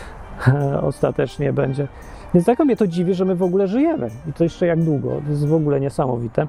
[0.83, 1.89] Ostatecznie będzie.
[2.37, 4.09] Więc tak mnie to dziwi, że my w ogóle żyjemy.
[4.29, 5.09] I to jeszcze jak długo.
[5.25, 6.47] To jest w ogóle niesamowite.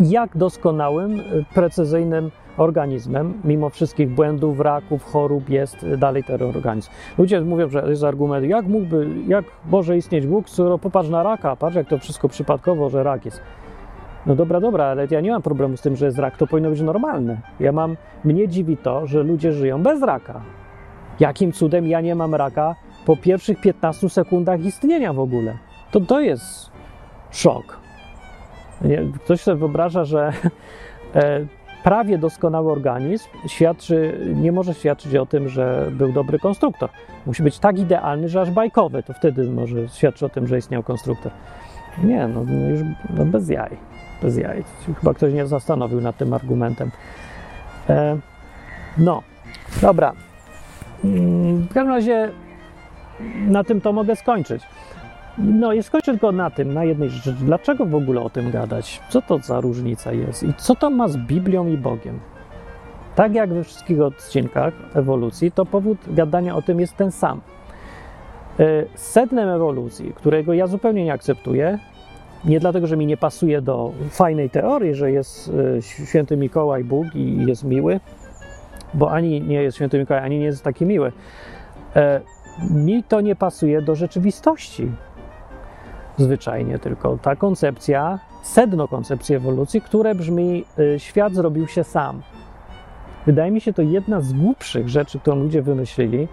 [0.00, 6.90] Jak doskonałym, y, precyzyjnym organizmem, mimo wszystkich błędów, raków, chorób, jest dalej ten organizm.
[7.18, 11.56] Ludzie mówią, że jest argument, jak mógłby, jak może istnieć Bóg, skoro popatrz na raka,
[11.56, 13.40] patrz jak to wszystko przypadkowo, że rak jest.
[14.26, 16.70] No dobra, dobra, ale ja nie mam problemu z tym, że jest rak, to powinno
[16.70, 17.40] być normalne.
[17.60, 20.40] Ja mam, mnie dziwi to, że ludzie żyją bez raka.
[21.20, 22.74] Jakim cudem ja nie mam raka
[23.08, 25.58] po pierwszych 15 sekundach istnienia w ogóle?
[25.90, 26.70] To to jest
[27.30, 27.78] szok.
[29.24, 30.32] Ktoś sobie wyobraża, że
[31.14, 31.46] e,
[31.84, 36.90] prawie doskonały organizm świadczy, nie może świadczyć o tym, że był dobry konstruktor.
[37.26, 40.82] Musi być tak idealny, że aż bajkowy, to wtedy może świadczy o tym, że istniał
[40.82, 41.32] konstruktor.
[42.04, 42.80] Nie, no no już
[43.10, 43.76] no bez jaj.
[44.22, 44.64] Bez jaj.
[45.00, 46.90] Chyba ktoś nie zastanowił nad tym argumentem.
[47.88, 48.18] E,
[48.98, 49.22] no,
[49.82, 50.12] dobra.
[51.04, 52.30] Mm, W każdym razie
[53.48, 54.62] na tym to mogę skończyć.
[55.38, 57.32] No i skończę tylko na tym, na jednej rzeczy.
[57.32, 59.00] Dlaczego w ogóle o tym gadać?
[59.08, 60.42] Co to za różnica jest?
[60.42, 62.20] I co to ma z Biblią i Bogiem?
[63.14, 67.40] Tak jak we wszystkich odcinkach ewolucji, to powód gadania o tym jest ten sam.
[68.60, 71.78] Y, Sednem ewolucji, którego ja zupełnie nie akceptuję,
[72.44, 77.06] nie dlatego, że mi nie pasuje do fajnej teorii, że jest y, święty Mikołaj Bóg
[77.14, 78.00] i jest miły,
[78.94, 81.12] bo ani nie jest święty Mikołaj, ani nie jest taki miły.
[82.70, 84.90] Mi to nie pasuje do rzeczywistości.
[86.16, 92.22] Zwyczajnie tylko ta koncepcja, sedno koncepcji ewolucji, które brzmi: y, świat zrobił się sam.
[93.26, 96.28] Wydaje mi się to jedna z głupszych rzeczy, którą ludzie wymyślili.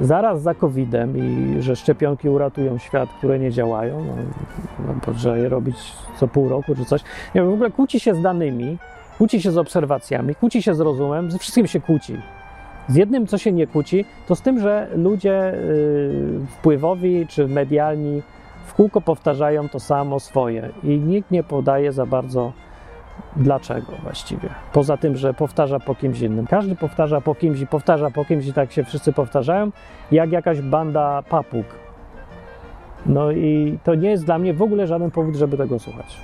[0.00, 4.94] Zaraz za COVID-em i że szczepionki uratują świat, które nie działają, no,
[5.24, 5.76] no, je robić
[6.16, 7.00] co pół roku czy coś.
[7.34, 8.78] Nie w ogóle kłóci się z danymi,
[9.18, 12.16] kłóci się z obserwacjami, kłóci się z rozumem, ze wszystkim się kłóci.
[12.88, 18.22] Z jednym, co się nie kłóci, to z tym, że ludzie y, wpływowi czy medialni
[18.66, 22.52] w kółko powtarzają to samo swoje i nikt nie podaje za bardzo
[23.36, 24.48] dlaczego właściwie.
[24.72, 26.46] Poza tym, że powtarza po kimś innym.
[26.46, 29.70] Każdy powtarza po kimś i powtarza po kimś i tak się wszyscy powtarzają,
[30.12, 31.66] jak jakaś banda papug.
[33.06, 36.20] No i to nie jest dla mnie w ogóle żaden powód, żeby tego słuchać.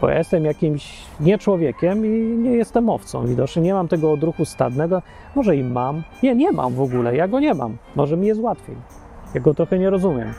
[0.00, 3.62] Bo ja jestem jakimś nie człowiekiem i nie jestem owcą widocznie.
[3.62, 5.02] Nie mam tego odruchu stadnego.
[5.34, 6.02] Może i mam.
[6.22, 7.16] Nie, nie mam w ogóle.
[7.16, 7.76] Ja go nie mam.
[7.96, 8.76] Może mi jest łatwiej.
[9.34, 10.32] Ja go trochę nie rozumiem.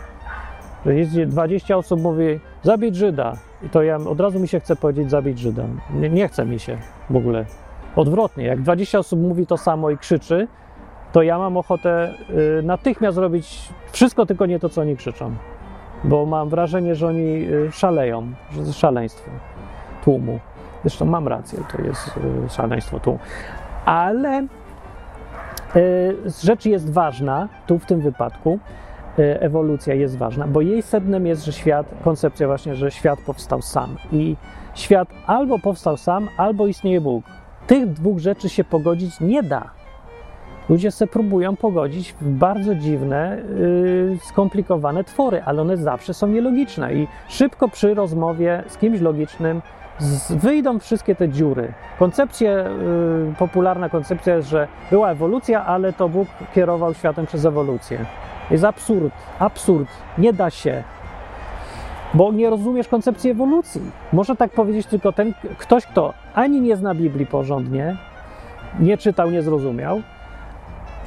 [0.86, 3.34] Że jest 20 osób mówi, zabić Żyda.
[3.72, 5.64] to ja od razu mi się chce powiedzieć zabić Żyda.
[5.94, 6.78] Nie, nie chce mi się
[7.10, 7.46] w ogóle.
[7.96, 10.48] Odwrotnie, jak 20 osób mówi to samo i krzyczy,
[11.12, 12.14] to ja mam ochotę
[12.60, 15.36] y, natychmiast robić wszystko, tylko nie to, co oni krzyczą.
[16.04, 19.32] Bo mam wrażenie, że oni y, szaleją, że szaleństwo
[20.04, 20.40] tłumu.
[20.82, 23.20] Zresztą mam rację, to jest y, szaleństwo tłumu.
[23.86, 24.48] Ale
[25.76, 28.60] y, rzecz jest ważna, tu w tym wypadku,
[29.20, 33.62] y, ewolucja jest ważna, bo jej sednem jest, że świat, koncepcja właśnie, że świat powstał
[33.62, 33.96] sam.
[34.12, 34.36] I
[34.74, 37.26] świat albo powstał sam, albo istnieje Bóg.
[37.68, 39.70] Tych dwóch rzeczy się pogodzić nie da.
[40.70, 46.94] Ludzie se próbują pogodzić w bardzo dziwne, yy, skomplikowane twory, ale one zawsze są nielogiczne
[46.94, 49.62] i szybko przy rozmowie z kimś logicznym
[50.30, 51.74] wyjdą wszystkie te dziury.
[52.00, 58.06] Koncepcja, yy, popularna koncepcja jest, że była ewolucja, ale to Bóg kierował światem przez ewolucję.
[58.52, 59.88] Jest absurd, absurd,
[60.18, 60.84] nie da się,
[62.14, 63.82] bo nie rozumiesz koncepcji ewolucji.
[64.14, 67.98] Może tak powiedzieć tylko ten ktoś, kto ani nie zna Biblii porządnie,
[68.80, 70.02] nie czytał, nie zrozumiał,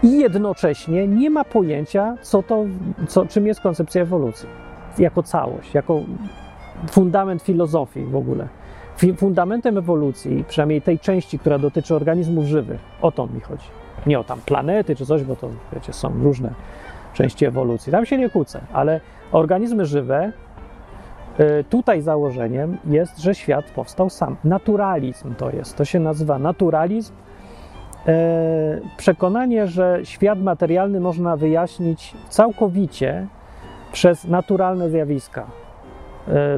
[0.03, 2.64] i jednocześnie nie ma pojęcia, co to,
[3.09, 4.49] co, czym jest koncepcja ewolucji
[4.99, 6.01] jako całość, jako
[6.90, 8.49] fundament filozofii w ogóle.
[9.16, 13.66] Fundamentem ewolucji, przynajmniej tej części, która dotyczy organizmów żywych, o to mi chodzi.
[14.07, 16.51] Nie o tam planety czy coś, bo to wiecie, są różne
[17.14, 17.92] części ewolucji.
[17.92, 19.01] Tam się nie kłócę, ale
[19.32, 20.32] organizmy żywe,
[21.40, 24.36] y, tutaj założeniem jest, że świat powstał sam.
[24.45, 25.76] Naturalizm to jest.
[25.76, 27.14] To się nazywa naturalizm
[28.07, 33.26] e, przekonanie, że świat materialny można wyjaśnić całkowicie
[33.92, 35.47] przez naturalne zjawiska,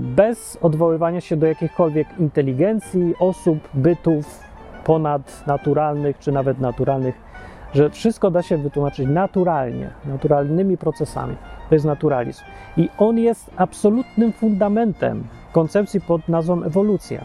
[0.01, 4.41] bez odwoływania się do jakichkolwiek inteligencji, osób, bytów
[4.85, 7.15] ponadnaturalnych czy nawet naturalnych,
[7.75, 11.37] że wszystko da się wytłumaczyć naturalnie, naturalnymi procesami.
[11.69, 12.45] To jest naturalizm.
[12.77, 17.25] I on jest absolutnym fundamentem koncepcji pod nazwą ewolucja.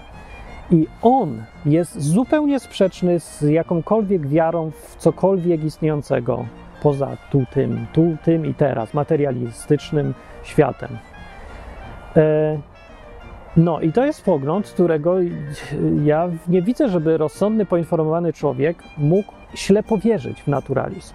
[0.71, 6.45] I on jest zupełnie sprzeczny z jakąkolwiek wiarą w cokolwiek istniejącego
[6.81, 10.13] poza tu tym, tu tym i teraz, materialistycznym
[10.43, 10.97] światem.
[12.17, 12.59] E,
[13.57, 15.15] no i to jest pogląd, którego
[16.03, 21.13] ja nie widzę, żeby rozsądny, poinformowany człowiek mógł ślepo wierzyć w naturalizm.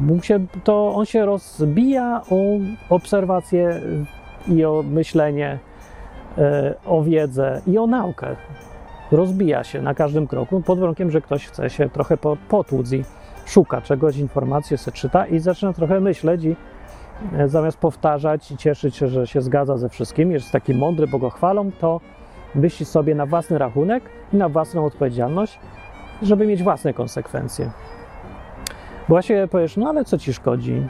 [0.00, 2.36] Mógł się, to on się rozbija o
[2.94, 3.80] obserwacje
[4.48, 5.58] i o myślenie,
[6.38, 8.36] e, o wiedzę i o naukę
[9.12, 13.04] rozbija się na każdym kroku pod warunkiem, że ktoś chce się trochę po- potłuc i
[13.46, 16.56] szuka czegoś, informacje se czyta i zaczyna trochę myśleć i
[17.46, 21.30] zamiast powtarzać i cieszyć się, że się zgadza ze wszystkim, jest taki mądry, bo go
[21.30, 22.00] chwalą, to
[22.54, 25.58] myśli sobie na własny rachunek i na własną odpowiedzialność,
[26.22, 27.70] żeby mieć własne konsekwencje.
[29.08, 30.86] Bo właśnie powiesz, no ale co ci szkodzi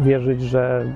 [0.00, 0.86] wierzyć, że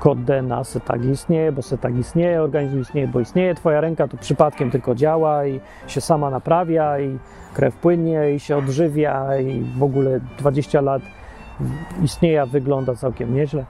[0.00, 4.08] kod DNA se tak istnieje, bo se tak istnieje, organizm istnieje, bo istnieje, twoja ręka
[4.08, 7.18] tu przypadkiem tylko działa i się sama naprawia i
[7.54, 11.02] krew płynie i się odżywia i w ogóle 20 lat
[12.02, 13.64] istnieje, wygląda całkiem nieźle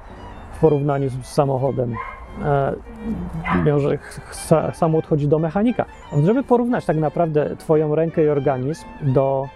[0.58, 1.94] w porównaniu z samochodem.
[2.44, 2.72] E,
[3.64, 5.84] Mimo, że ch- sa- samochód chodzi do mechanika.
[6.24, 9.48] Żeby porównać tak naprawdę twoją rękę i organizm do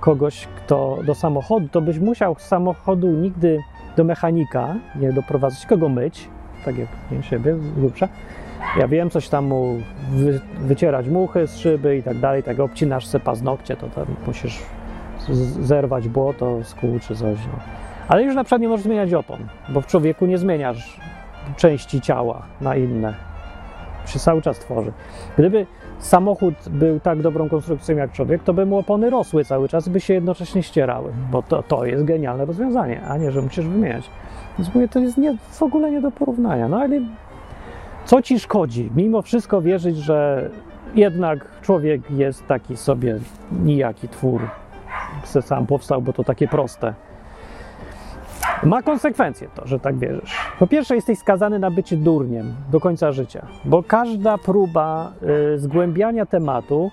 [0.00, 3.58] kogoś, kto do samochodu, to byś musiał z samochodu nigdy
[3.96, 6.28] do mechanika, nie doprowadzać, kogo myć,
[6.64, 8.08] tak jak nie siebie, z grubsza.
[8.78, 9.76] Ja wiem, coś tam mu
[10.10, 14.62] wy, wycierać muchy z szyby i tak dalej, tak obcinasz se paznokcie, to tam musisz
[15.60, 17.38] zerwać błoto z kół czy coś.
[17.46, 17.58] No.
[18.12, 19.38] Ale już na przykład nie możesz zmieniać opon,
[19.68, 21.00] bo w człowieku nie zmieniasz
[21.56, 23.14] części ciała na inne.
[24.06, 24.92] Się cały czas tworzy.
[25.38, 25.66] Gdyby
[25.98, 30.00] samochód był tak dobrą konstrukcją jak człowiek, to by mu opony rosły cały czas, by
[30.00, 34.10] się jednocześnie ścierały, bo to, to jest genialne rozwiązanie, a nie, że musisz wymieniać.
[34.58, 36.68] Więc mówię, to jest nie, w ogóle nie do porównania.
[36.68, 37.00] No ale
[38.04, 38.90] co ci szkodzi?
[38.96, 40.50] Mimo wszystko wierzyć, że
[40.94, 43.18] jednak człowiek jest taki sobie
[43.64, 44.40] nijaki twór.
[45.24, 46.94] Se sam powstał, bo to takie proste.
[48.62, 50.36] Ma konsekwencje to, że tak wierzysz.
[50.58, 55.12] Po pierwsze, jesteś skazany na bycie durniem do końca życia, bo każda próba
[55.54, 56.90] y, zgłębiania tematu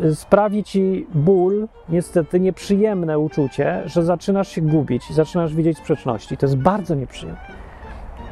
[0.00, 6.36] y, sprawi ci ból, niestety nieprzyjemne uczucie, że zaczynasz się gubić zaczynasz widzieć sprzeczności.
[6.36, 7.40] To jest bardzo nieprzyjemne.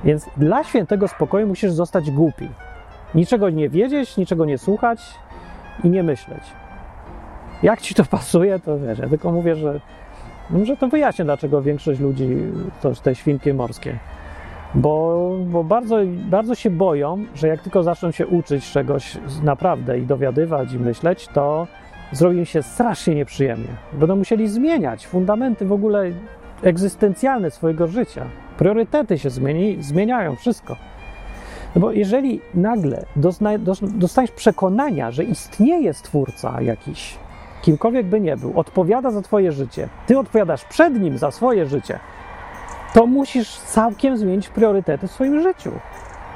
[0.04, 2.48] Więc dla świętego spokoju musisz zostać głupi.
[3.14, 5.00] Niczego nie wiedzieć, niczego nie słuchać
[5.84, 6.42] i nie myśleć.
[7.62, 9.80] Jak ci to pasuje, to wiesz, ja tylko mówię, że
[10.50, 12.28] może to wyjaśnię, dlaczego większość ludzi
[12.82, 13.98] to te świnki morskie.
[14.74, 15.96] Bo, bo bardzo,
[16.30, 21.28] bardzo się boją, że jak tylko zaczną się uczyć czegoś naprawdę i dowiadywać i myśleć,
[21.28, 21.66] to
[22.12, 23.68] zrobi im się strasznie nieprzyjemnie.
[23.92, 26.10] Będą musieli zmieniać fundamenty w ogóle
[26.62, 28.26] egzystencjalne swojego życia.
[28.58, 30.76] Priorytety się zmieni, zmieniają, wszystko.
[31.74, 33.04] No bo jeżeli nagle
[33.94, 37.18] dostaniesz przekonania, że istnieje stwórca jakiś,
[37.66, 41.98] kimkolwiek by nie był, odpowiada za twoje życie, ty odpowiadasz przed nim za swoje życie,
[42.94, 45.72] to musisz całkiem zmienić priorytety w swoim życiu.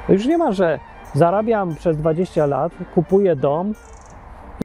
[0.07, 0.79] To już nie ma, że
[1.13, 3.73] zarabiam przez 20 lat, kupuję dom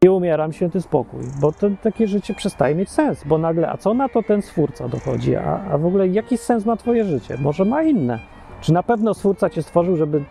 [0.02, 3.94] i umieram święty spokój, bo to takie życie przestaje mieć sens, bo nagle, a co
[3.94, 7.36] na to ten stwórca dochodzi, a, a w ogóle jaki sens ma twoje życie?
[7.40, 8.18] Może ma inne.
[8.60, 10.24] Czy na pewno stwórca cię stworzył, żeby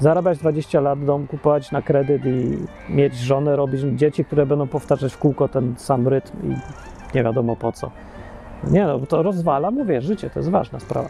[0.00, 5.12] zarabiać 20 lat, dom kupować na kredyt i mieć żonę, robić dzieci, które będą powtarzać
[5.12, 6.56] w kółko ten sam rytm i
[7.14, 7.90] nie wiadomo po co.
[8.70, 11.08] Nie no, to rozwala, mówię, życie to jest ważna sprawa.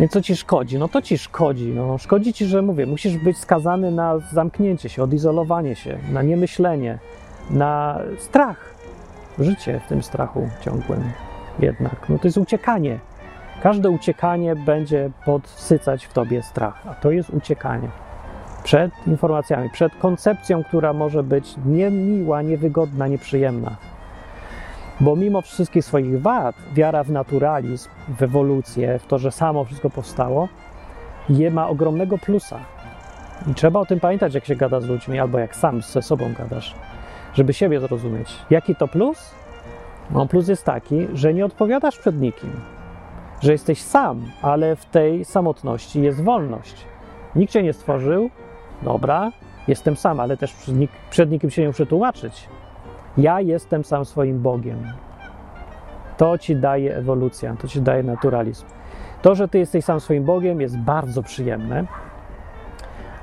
[0.00, 0.78] Więc co ci szkodzi?
[0.78, 1.72] No to ci szkodzi.
[1.74, 6.98] No, szkodzi ci, że mówię, musisz być skazany na zamknięcie się, odizolowanie się, na niemyślenie,
[7.50, 8.74] na strach.
[9.38, 11.02] Życie w tym strachu ciągłym
[11.58, 12.08] jednak.
[12.08, 12.98] No to jest uciekanie.
[13.62, 17.88] Każde uciekanie będzie podsycać w tobie strach, a to jest uciekanie
[18.66, 23.76] przed informacjami, przed koncepcją, która może być niemiła, niewygodna, nieprzyjemna.
[25.00, 29.90] Bo mimo wszystkich swoich wad, wiara w naturalizm, w ewolucję, w to, że samo wszystko
[29.90, 30.48] powstało,
[31.28, 32.58] je ma ogromnego plusa.
[33.50, 36.32] I trzeba o tym pamiętać, jak się gada z ludźmi, albo jak sam ze sobą
[36.38, 36.74] gadasz,
[37.34, 38.36] żeby siebie zrozumieć.
[38.50, 39.34] Jaki to plus?
[40.10, 42.50] No, plus jest taki, że nie odpowiadasz przed nikim,
[43.40, 46.86] że jesteś sam, ale w tej samotności jest wolność.
[47.36, 48.30] Nikt cię nie stworzył,
[48.82, 49.32] dobra,
[49.68, 52.48] jestem sam, ale też przed, nik przed nikim się nie muszę tłumaczyć.
[53.18, 54.92] Ja jestem sam swoim Bogiem.
[56.16, 58.66] To ci daje ewolucja, to ci daje naturalizm.
[59.22, 61.84] To, że ty jesteś sam swoim Bogiem, jest bardzo przyjemne.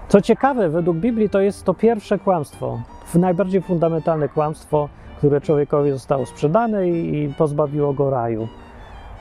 [0.07, 2.82] Co ciekawe, według Biblii to jest to pierwsze kłamstwo,
[3.16, 8.47] najbardziej fundamentalne kłamstwo, które człowiekowi zostało sprzedane i pozbawiło go raju.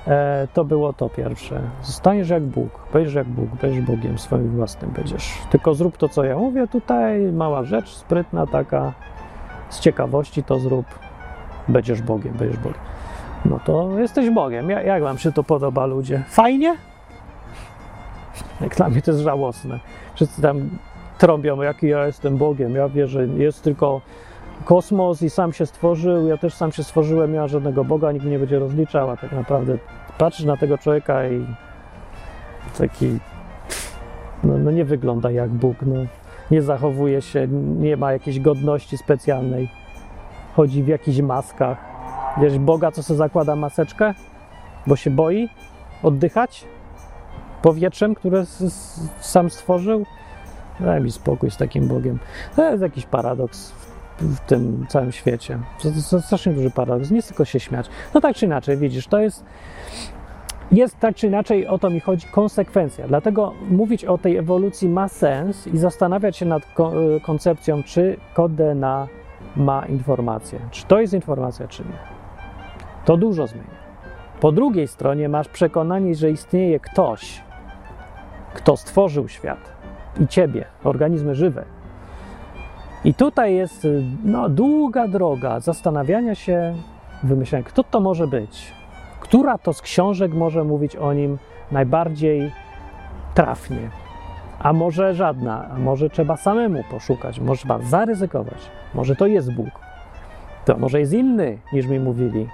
[0.07, 1.61] E, to było to pierwsze.
[1.83, 5.39] Zostaniesz jak Bóg, będziesz jak Bóg, będziesz Bogiem swoim własnym będziesz.
[5.51, 8.93] Tylko zrób to, co ja mówię tutaj, mała rzecz, sprytna taka,
[9.69, 10.87] z ciekawości to zrób,
[11.69, 12.81] będziesz Bogiem, będziesz Bogiem.
[13.45, 14.71] No to jesteś Bogiem.
[14.71, 16.23] Jak, wam się to podoba, ludzie?
[16.29, 16.77] Fajnie?
[18.61, 19.81] Jak dla mnie to jest żałosne.
[20.15, 20.71] Wszyscy tam
[21.19, 22.75] trąbią, jaki ja jestem Bogiem.
[22.75, 24.01] Ja wierzę, jest tylko
[24.65, 28.25] kosmos i sam się stworzył, ja też sam się stworzyłem, nie ma żadnego Boga, nikt
[28.25, 29.79] mnie nie będzie rozliczał, a tak naprawdę
[30.19, 31.47] patrzysz na tego człowieka i
[32.79, 33.19] taki
[34.45, 35.97] no, no nie wygląda jak Bóg, no.
[36.51, 37.49] nie zachowuje się,
[37.79, 39.69] nie ma jakiejś godności specjalnej,
[40.57, 41.79] chodzi w jakichś maskach.
[42.41, 44.15] Wiesz, Boga, co sobie zakłada maseczkę,
[44.87, 45.49] bo się boi
[46.03, 46.65] oddychać
[47.63, 48.45] powietrzem, które
[49.21, 50.07] sam stworzył?
[50.81, 52.19] Daj mi spokój z takim Bogiem.
[52.57, 53.82] To jest jakiś paradoks
[54.23, 55.59] w tym całym świecie.
[55.83, 57.11] To jest strasznie duży paradoks.
[57.11, 57.87] Nie tylko się śmiać.
[58.15, 59.45] No tak czy inaczej, widzisz, to jest.
[60.73, 63.09] Jest tak czy inaczej, o to mi chodzi, konsekwencja.
[63.09, 66.63] Dlatego mówić o tej ewolucji ma sens i zastanawiać się nad
[67.23, 69.09] koncepcją, czy kod DNA
[69.57, 70.59] ma informację.
[70.71, 71.99] Czy to jest informacja, czy nie.
[73.05, 73.83] To dużo zmienia.
[74.41, 77.43] Po drugiej stronie masz przekonanie, że istnieje ktoś,
[78.55, 79.73] kto stworzył świat
[80.21, 81.65] i ciebie, organizmy żywe,
[83.05, 83.87] i tutaj jest
[84.25, 86.75] no, długa droga zastanawiania się,
[87.23, 88.73] wymyślania, kto to może być,
[89.21, 91.39] która to z książek może mówić o nim
[91.73, 92.53] najbardziej
[93.35, 93.91] trafnie,
[94.59, 99.71] a może żadna, a może trzeba samemu poszukać, może trzeba zaryzykować, może to jest Bóg,
[100.65, 102.49] to może jest inny niż mi mówili.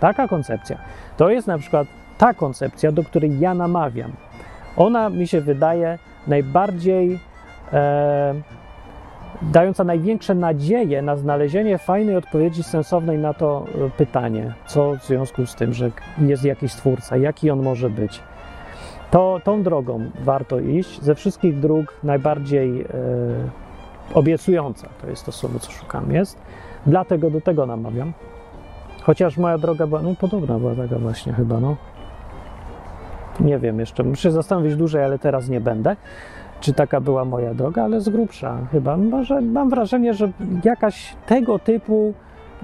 [0.00, 0.78] Taka koncepcja.
[1.16, 1.88] To jest na przykład
[2.18, 4.12] ta koncepcja, do której ja namawiam.
[4.76, 7.18] Ona mi się wydaje najbardziej.
[7.72, 8.34] E,
[9.42, 15.46] dająca największe nadzieje na znalezienie fajnej odpowiedzi sensownej na to e, pytanie, co w związku
[15.46, 18.20] z tym, że jest jakiś twórca, jaki on może być.
[19.10, 21.02] To tą drogą warto iść.
[21.02, 22.86] Ze wszystkich dróg najbardziej e,
[24.14, 26.38] obiecująca, to jest to słowo, co szukam, jest.
[26.86, 28.12] Dlatego do tego namawiam.
[29.02, 31.76] Chociaż moja droga była, no podobna była taka właśnie chyba, no.
[33.40, 35.96] Nie wiem jeszcze, muszę zastanowić dłużej, ale teraz nie będę
[36.64, 38.96] czy taka była moja droga, ale z grubsza chyba.
[38.96, 40.32] Może mam wrażenie, że
[40.64, 42.14] jakaś tego typu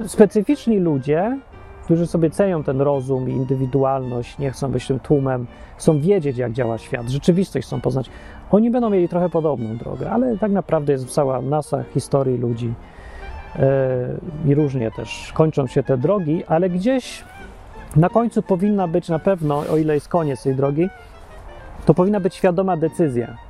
[0.07, 1.39] specyficzni ludzie,
[1.85, 5.47] którzy sobie cenią ten rozum i indywidualność, nie chcą być tym tłumem,
[5.77, 8.11] chcą wiedzieć, jak działa świat, rzeczywistość chcą poznać,
[8.51, 12.73] oni będą mieli trochę podobną drogę, ale tak naprawdę jest cała masa historii ludzi
[14.47, 17.25] yy, i różnie też kończą się te drogi, ale gdzieś
[17.97, 20.89] na końcu powinna być na pewno, o ile jest koniec tej drogi,
[21.87, 23.50] to powinna być świadoma decyzja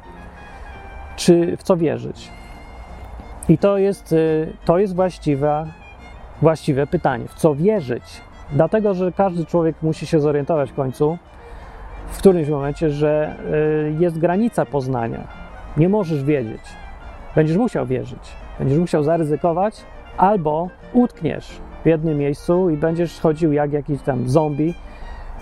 [1.21, 2.29] czy w co wierzyć.
[3.49, 5.67] I to jest, y, to jest właściwe,
[6.43, 8.03] właściwe pytanie, w co wierzyć.
[8.53, 11.19] Dlatego, że każdy człowiek musi się zorientować w końcu,
[12.07, 13.37] w którymś momencie, że
[13.99, 15.29] y, jest granica poznania.
[15.77, 16.61] Nie możesz wiedzieć.
[17.35, 18.33] Będziesz musiał wierzyć.
[18.59, 19.83] Będziesz musiał zaryzykować,
[20.17, 24.75] albo utkniesz w jednym miejscu i będziesz chodził jak jakiś tam zombie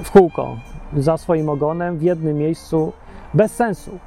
[0.03, 0.57] w kółko
[0.97, 2.93] za swoim ogonem w jednym miejscu
[3.35, 3.99] bez sensu.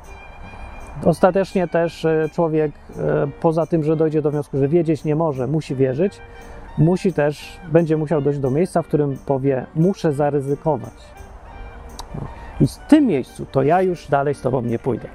[1.05, 5.47] Ostatecznie też e, człowiek, e, poza tym, że dojdzie do wniosku, że wiedzieć nie może,
[5.47, 6.21] musi wierzyć,
[6.77, 10.93] musi też, będzie musiał dojść do miejsca, w którym powie, muszę zaryzykować.
[12.15, 12.21] No.
[12.61, 15.07] I w tym miejscu to ja już dalej z Tobą nie pójdę,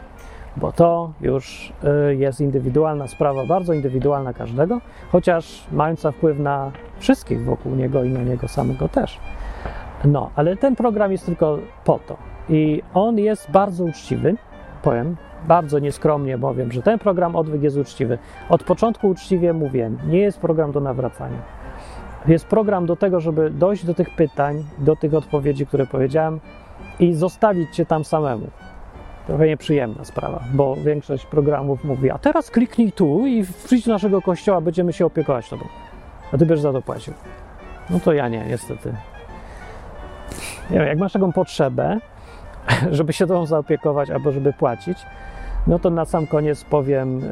[0.56, 4.80] bo to już e, jest indywidualna sprawa, bardzo indywidualna każdego,
[5.12, 9.20] chociaż mająca wpływ na wszystkich wokół niego i na niego samego też.
[10.04, 12.16] No, ale ten program jest tylko po to.
[12.48, 14.36] I on jest bardzo uczciwy,
[14.82, 15.16] powiem,
[15.48, 18.18] bardzo nieskromnie powiem, że ten program Odwyk jest uczciwy.
[18.48, 21.38] Od początku uczciwie mówię, nie jest program do nawracania.
[22.28, 26.40] Jest program do tego, żeby dojść do tych pytań, do tych odpowiedzi, które powiedziałem
[27.00, 28.46] i zostawić cię tam samemu.
[29.26, 34.22] Trochę nieprzyjemna sprawa, bo większość programów mówi, a teraz kliknij tu i przyjdź do naszego
[34.22, 35.64] kościoła, będziemy się opiekować tobą.
[36.32, 37.14] A ty będziesz za to płacił.
[37.90, 38.94] No to ja nie, niestety.
[40.70, 41.98] Nie wiem, jak masz taką potrzebę,
[42.90, 44.98] żeby się tą zaopiekować albo żeby płacić,
[45.66, 47.24] no to na sam koniec powiem, yy,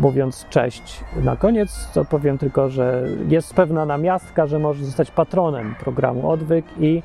[0.00, 5.74] mówiąc cześć, na koniec to powiem tylko, że jest pewna namiastka, że możesz zostać patronem
[5.80, 7.02] programu Odwyk, i,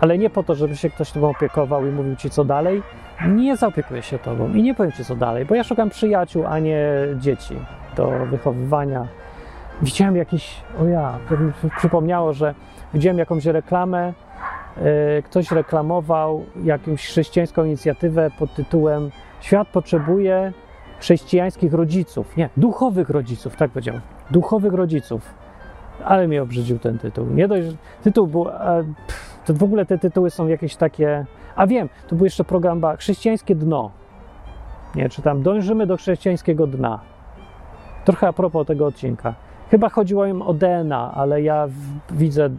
[0.00, 2.82] ale nie po to, żeby się ktoś tobą opiekował i mówił ci co dalej.
[3.28, 6.58] Nie zaopiekuję się tobą i nie powiem ci co dalej, bo ja szukam przyjaciół, a
[6.58, 6.84] nie
[7.16, 7.54] dzieci
[7.96, 9.06] do wychowywania.
[9.82, 12.54] Widziałem jakiś, o ja, to mi przypomniało, że
[12.94, 14.12] widziałem jakąś reklamę,
[14.76, 14.82] yy,
[15.22, 20.52] ktoś reklamował jakąś chrześcijańską inicjatywę pod tytułem Świat potrzebuje
[21.00, 23.94] chrześcijańskich rodziców, nie, duchowych rodziców, tak powiedział,
[24.30, 25.34] duchowych rodziców.
[26.04, 27.26] Ale mnie obrzydził ten tytuł.
[27.26, 27.68] Nie dość,
[28.02, 31.26] tytuł był, e, pff, to w ogóle te tytuły są jakieś takie,
[31.56, 33.90] a wiem, to był jeszcze program ba, Chrześcijańskie Dno.
[34.94, 37.00] Nie, czy tam dążymy do chrześcijańskiego dna.
[38.04, 39.34] Trochę a propos tego odcinka.
[39.70, 42.50] Chyba chodziło im o DNA, ale ja w, widzę,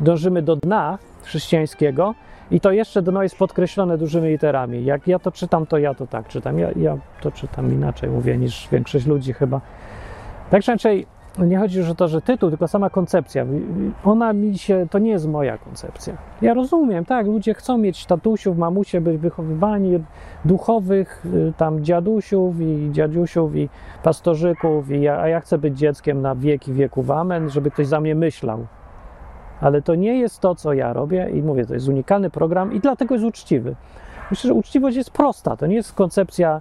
[0.00, 2.14] dążymy do dna chrześcijańskiego,
[2.50, 4.84] i to jeszcze dno jest podkreślone dużymi literami.
[4.84, 6.58] Jak ja to czytam, to ja to tak czytam.
[6.58, 9.60] Ja, ja to czytam inaczej, mówię, niż większość ludzi chyba.
[10.50, 11.06] Tak czy inaczej,
[11.38, 13.46] nie chodzi już o to, że tytuł, tylko sama koncepcja.
[14.04, 16.14] Ona mi się, to nie jest moja koncepcja.
[16.42, 20.04] Ja rozumiem, tak, ludzie chcą mieć tatusiów, mamusie, być wychowywani,
[20.44, 23.68] duchowych, y, tam dziadusiów i dziadziusiów i
[24.02, 28.00] pastorzyków, i ja, a ja chcę być dzieckiem na wieki wieków, amen, żeby ktoś za
[28.00, 28.66] mnie myślał
[29.60, 32.80] ale to nie jest to, co ja robię i mówię, to jest unikalny program i
[32.80, 33.74] dlatego jest uczciwy.
[34.30, 36.60] Myślę, że uczciwość jest prosta, to nie jest koncepcja,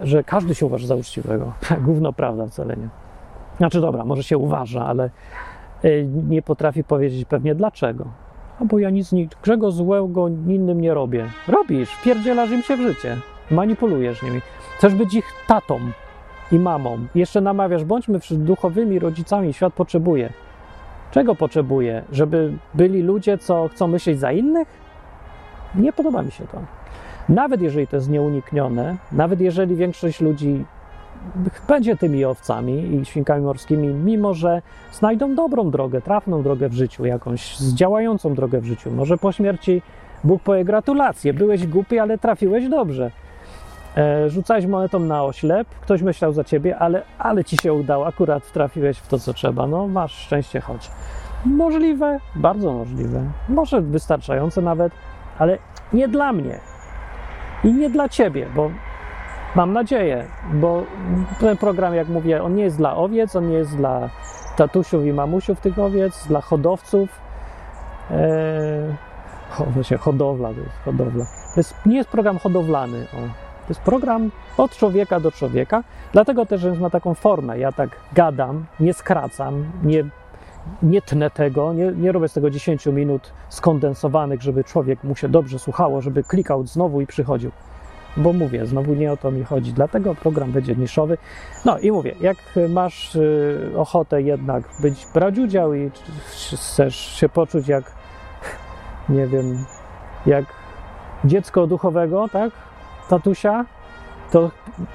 [0.00, 1.52] że każdy się uważa za uczciwego.
[1.86, 2.88] Gówno prawda wcale nie.
[3.58, 5.10] Znaczy dobra, może się uważa, ale
[5.84, 8.04] y, nie potrafi powiedzieć pewnie dlaczego.
[8.60, 11.30] A bo ja nic niczego złego innym nie robię.
[11.48, 13.16] Robisz, pierdzielasz im się w życie,
[13.50, 14.40] manipulujesz nimi.
[14.78, 15.80] Chcesz być ich tatą
[16.52, 16.98] i mamą.
[17.14, 20.32] Jeszcze namawiasz, bądźmy duchowymi rodzicami, świat potrzebuje.
[21.10, 22.02] Czego potrzebuję?
[22.12, 24.68] Żeby byli ludzie, co chcą myśleć za innych?
[25.74, 26.60] Nie podoba mi się to.
[27.28, 30.64] Nawet jeżeli to jest nieuniknione, nawet jeżeli większość ludzi
[31.68, 37.04] będzie tymi owcami i świnkami morskimi, mimo że znajdą dobrą drogę, trafną drogę w życiu,
[37.04, 38.90] jakąś działającą drogę w życiu.
[38.90, 39.82] Może po śmierci
[40.24, 43.10] Bóg powie gratulacje, byłeś głupi, ale trafiłeś dobrze.
[43.98, 48.52] E, rzucałeś monetą na oślep, ktoś myślał za ciebie, ale, ale ci się udało, akurat
[48.52, 49.66] trafiłeś w to, co trzeba.
[49.66, 50.90] No, masz szczęście, chodź.
[51.44, 54.92] Możliwe, bardzo możliwe, może wystarczające nawet,
[55.38, 55.58] ale
[55.92, 56.58] nie dla mnie
[57.64, 58.70] i nie dla ciebie, bo
[59.54, 60.82] mam nadzieję, bo
[61.40, 64.08] ten program, jak mówię, on nie jest dla owiec, on nie jest dla
[64.56, 67.08] tatusiów i mamusiów tych owiec, dla hodowców.
[68.10, 71.24] Eee, hodowla, to jest hodowla.
[71.54, 73.06] To jest, nie jest program hodowlany.
[73.14, 77.58] O to jest program od człowieka do człowieka, dlatego też ma taką formę.
[77.58, 80.04] Ja tak gadam, nie skracam, nie,
[80.82, 85.28] nie tnę tego, nie, nie robię z tego 10 minut skondensowanych, żeby człowiek mu się
[85.28, 87.50] dobrze słuchało, żeby klikał znowu i przychodził.
[88.16, 91.18] Bo mówię, znowu nie o to mi chodzi, dlatego program będzie niszowy.
[91.64, 92.36] No i mówię, jak
[92.68, 95.90] masz y, ochotę jednak być, brać udział i
[96.54, 97.92] chcesz się poczuć jak,
[99.08, 99.64] nie wiem,
[100.26, 100.44] jak
[101.24, 102.50] dziecko duchowego, tak?
[103.08, 103.64] Tatusia,
[104.32, 104.50] to,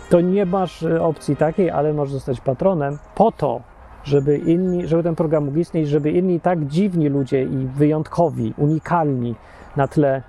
[0.09, 3.61] to nie masz e, opcji takiej, ale możesz zostać patronem po to,
[4.03, 9.35] żeby inni, żeby ten program mógł istnieć, żeby inni tak dziwni ludzie i wyjątkowi, unikalni
[9.75, 10.21] na tle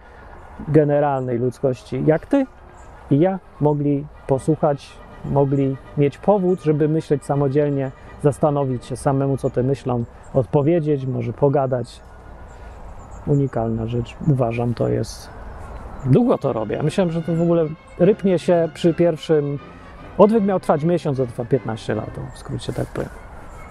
[0.68, 2.46] generalnej ludzkości, jak ty
[3.10, 4.92] i ja, mogli posłuchać,
[5.24, 7.90] mogli mieć powód, żeby myśleć samodzielnie,
[8.22, 10.04] zastanowić się samemu, co te myślą,
[10.34, 12.00] odpowiedzieć, może pogadać.
[13.26, 15.33] Unikalna rzecz, uważam, to jest
[16.06, 16.82] Długo to robię.
[16.82, 17.66] Myślałem, że to w ogóle
[17.98, 19.58] rypnie się przy pierwszym
[20.18, 23.10] Odwyk miał trwać miesiąc, a trwa 15 lat, w skrócie tak powiem.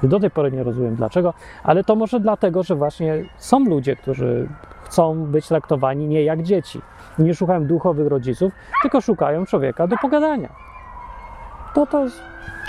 [0.03, 4.47] Do tej pory nie rozumiem dlaczego, ale to może dlatego, że właśnie są ludzie, którzy
[4.83, 6.81] chcą być traktowani nie jak dzieci.
[7.19, 10.49] Nie szukają duchowych rodziców, tylko szukają człowieka do pogadania.
[11.73, 12.05] To to,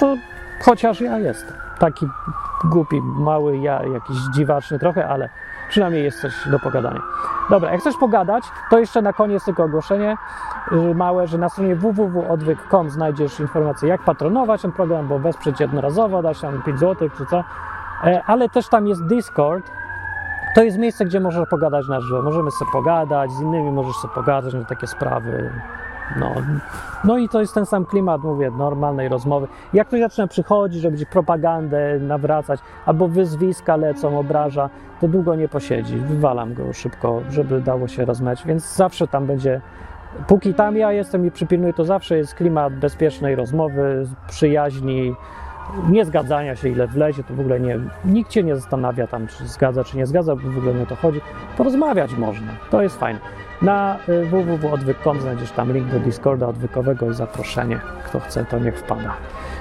[0.00, 0.16] to
[0.62, 1.56] chociaż ja jestem.
[1.78, 2.06] Taki
[2.64, 5.28] głupi, mały, ja jakiś dziwaczny trochę, ale
[5.68, 7.02] przynajmniej jest coś do pogadania.
[7.50, 10.16] Dobra, jak chcesz pogadać, to jeszcze na koniec tylko ogłoszenie
[10.72, 16.22] y, małe, że na stronie www.odwyk.com znajdziesz informacje, jak patronować ten program, bo wesprzeć jednorazowo,
[16.22, 17.44] dać tam 5 zł czy co.
[18.04, 19.70] E, Ale też tam jest Discord.
[20.54, 22.22] To jest miejsce, gdzie możesz pogadać na żywo.
[22.22, 25.50] Możemy sobie pogadać, z innymi możesz sobie pogadać na takie sprawy.
[26.20, 26.34] No,
[27.04, 29.46] no i to jest ten sam klimat, mówię, normalnej rozmowy.
[29.72, 35.96] Jak ktoś zaczyna przychodzić, ci propagandę nawracać, albo wyzwiska lecą, obraża, to długo nie posiedzi.
[35.96, 39.60] Wywalam go szybko, żeby dało się rozmawiać, więc zawsze tam będzie,
[40.26, 45.14] póki tam ja jestem i przypilnuję, to zawsze jest klimat bezpiecznej rozmowy, przyjaźni,
[45.88, 49.48] nie zgadzania się, ile wlezie, to w ogóle nie, nikt cię nie zastanawia tam, czy
[49.48, 51.20] zgadza, czy nie zgadza, bo w ogóle nie o to chodzi.
[51.56, 53.20] Porozmawiać można, to jest fajne.
[53.62, 57.80] Na y, www.odwyk.com znajdziesz tam link do Discorda odwykowego i zaproszenie.
[58.04, 59.16] Kto chce, to niech wpada.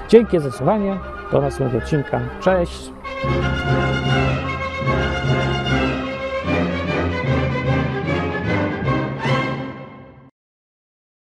[0.08, 0.98] Dzięki za słuchanie.
[1.32, 2.20] Do następnego odcinka.
[2.40, 2.90] Cześć!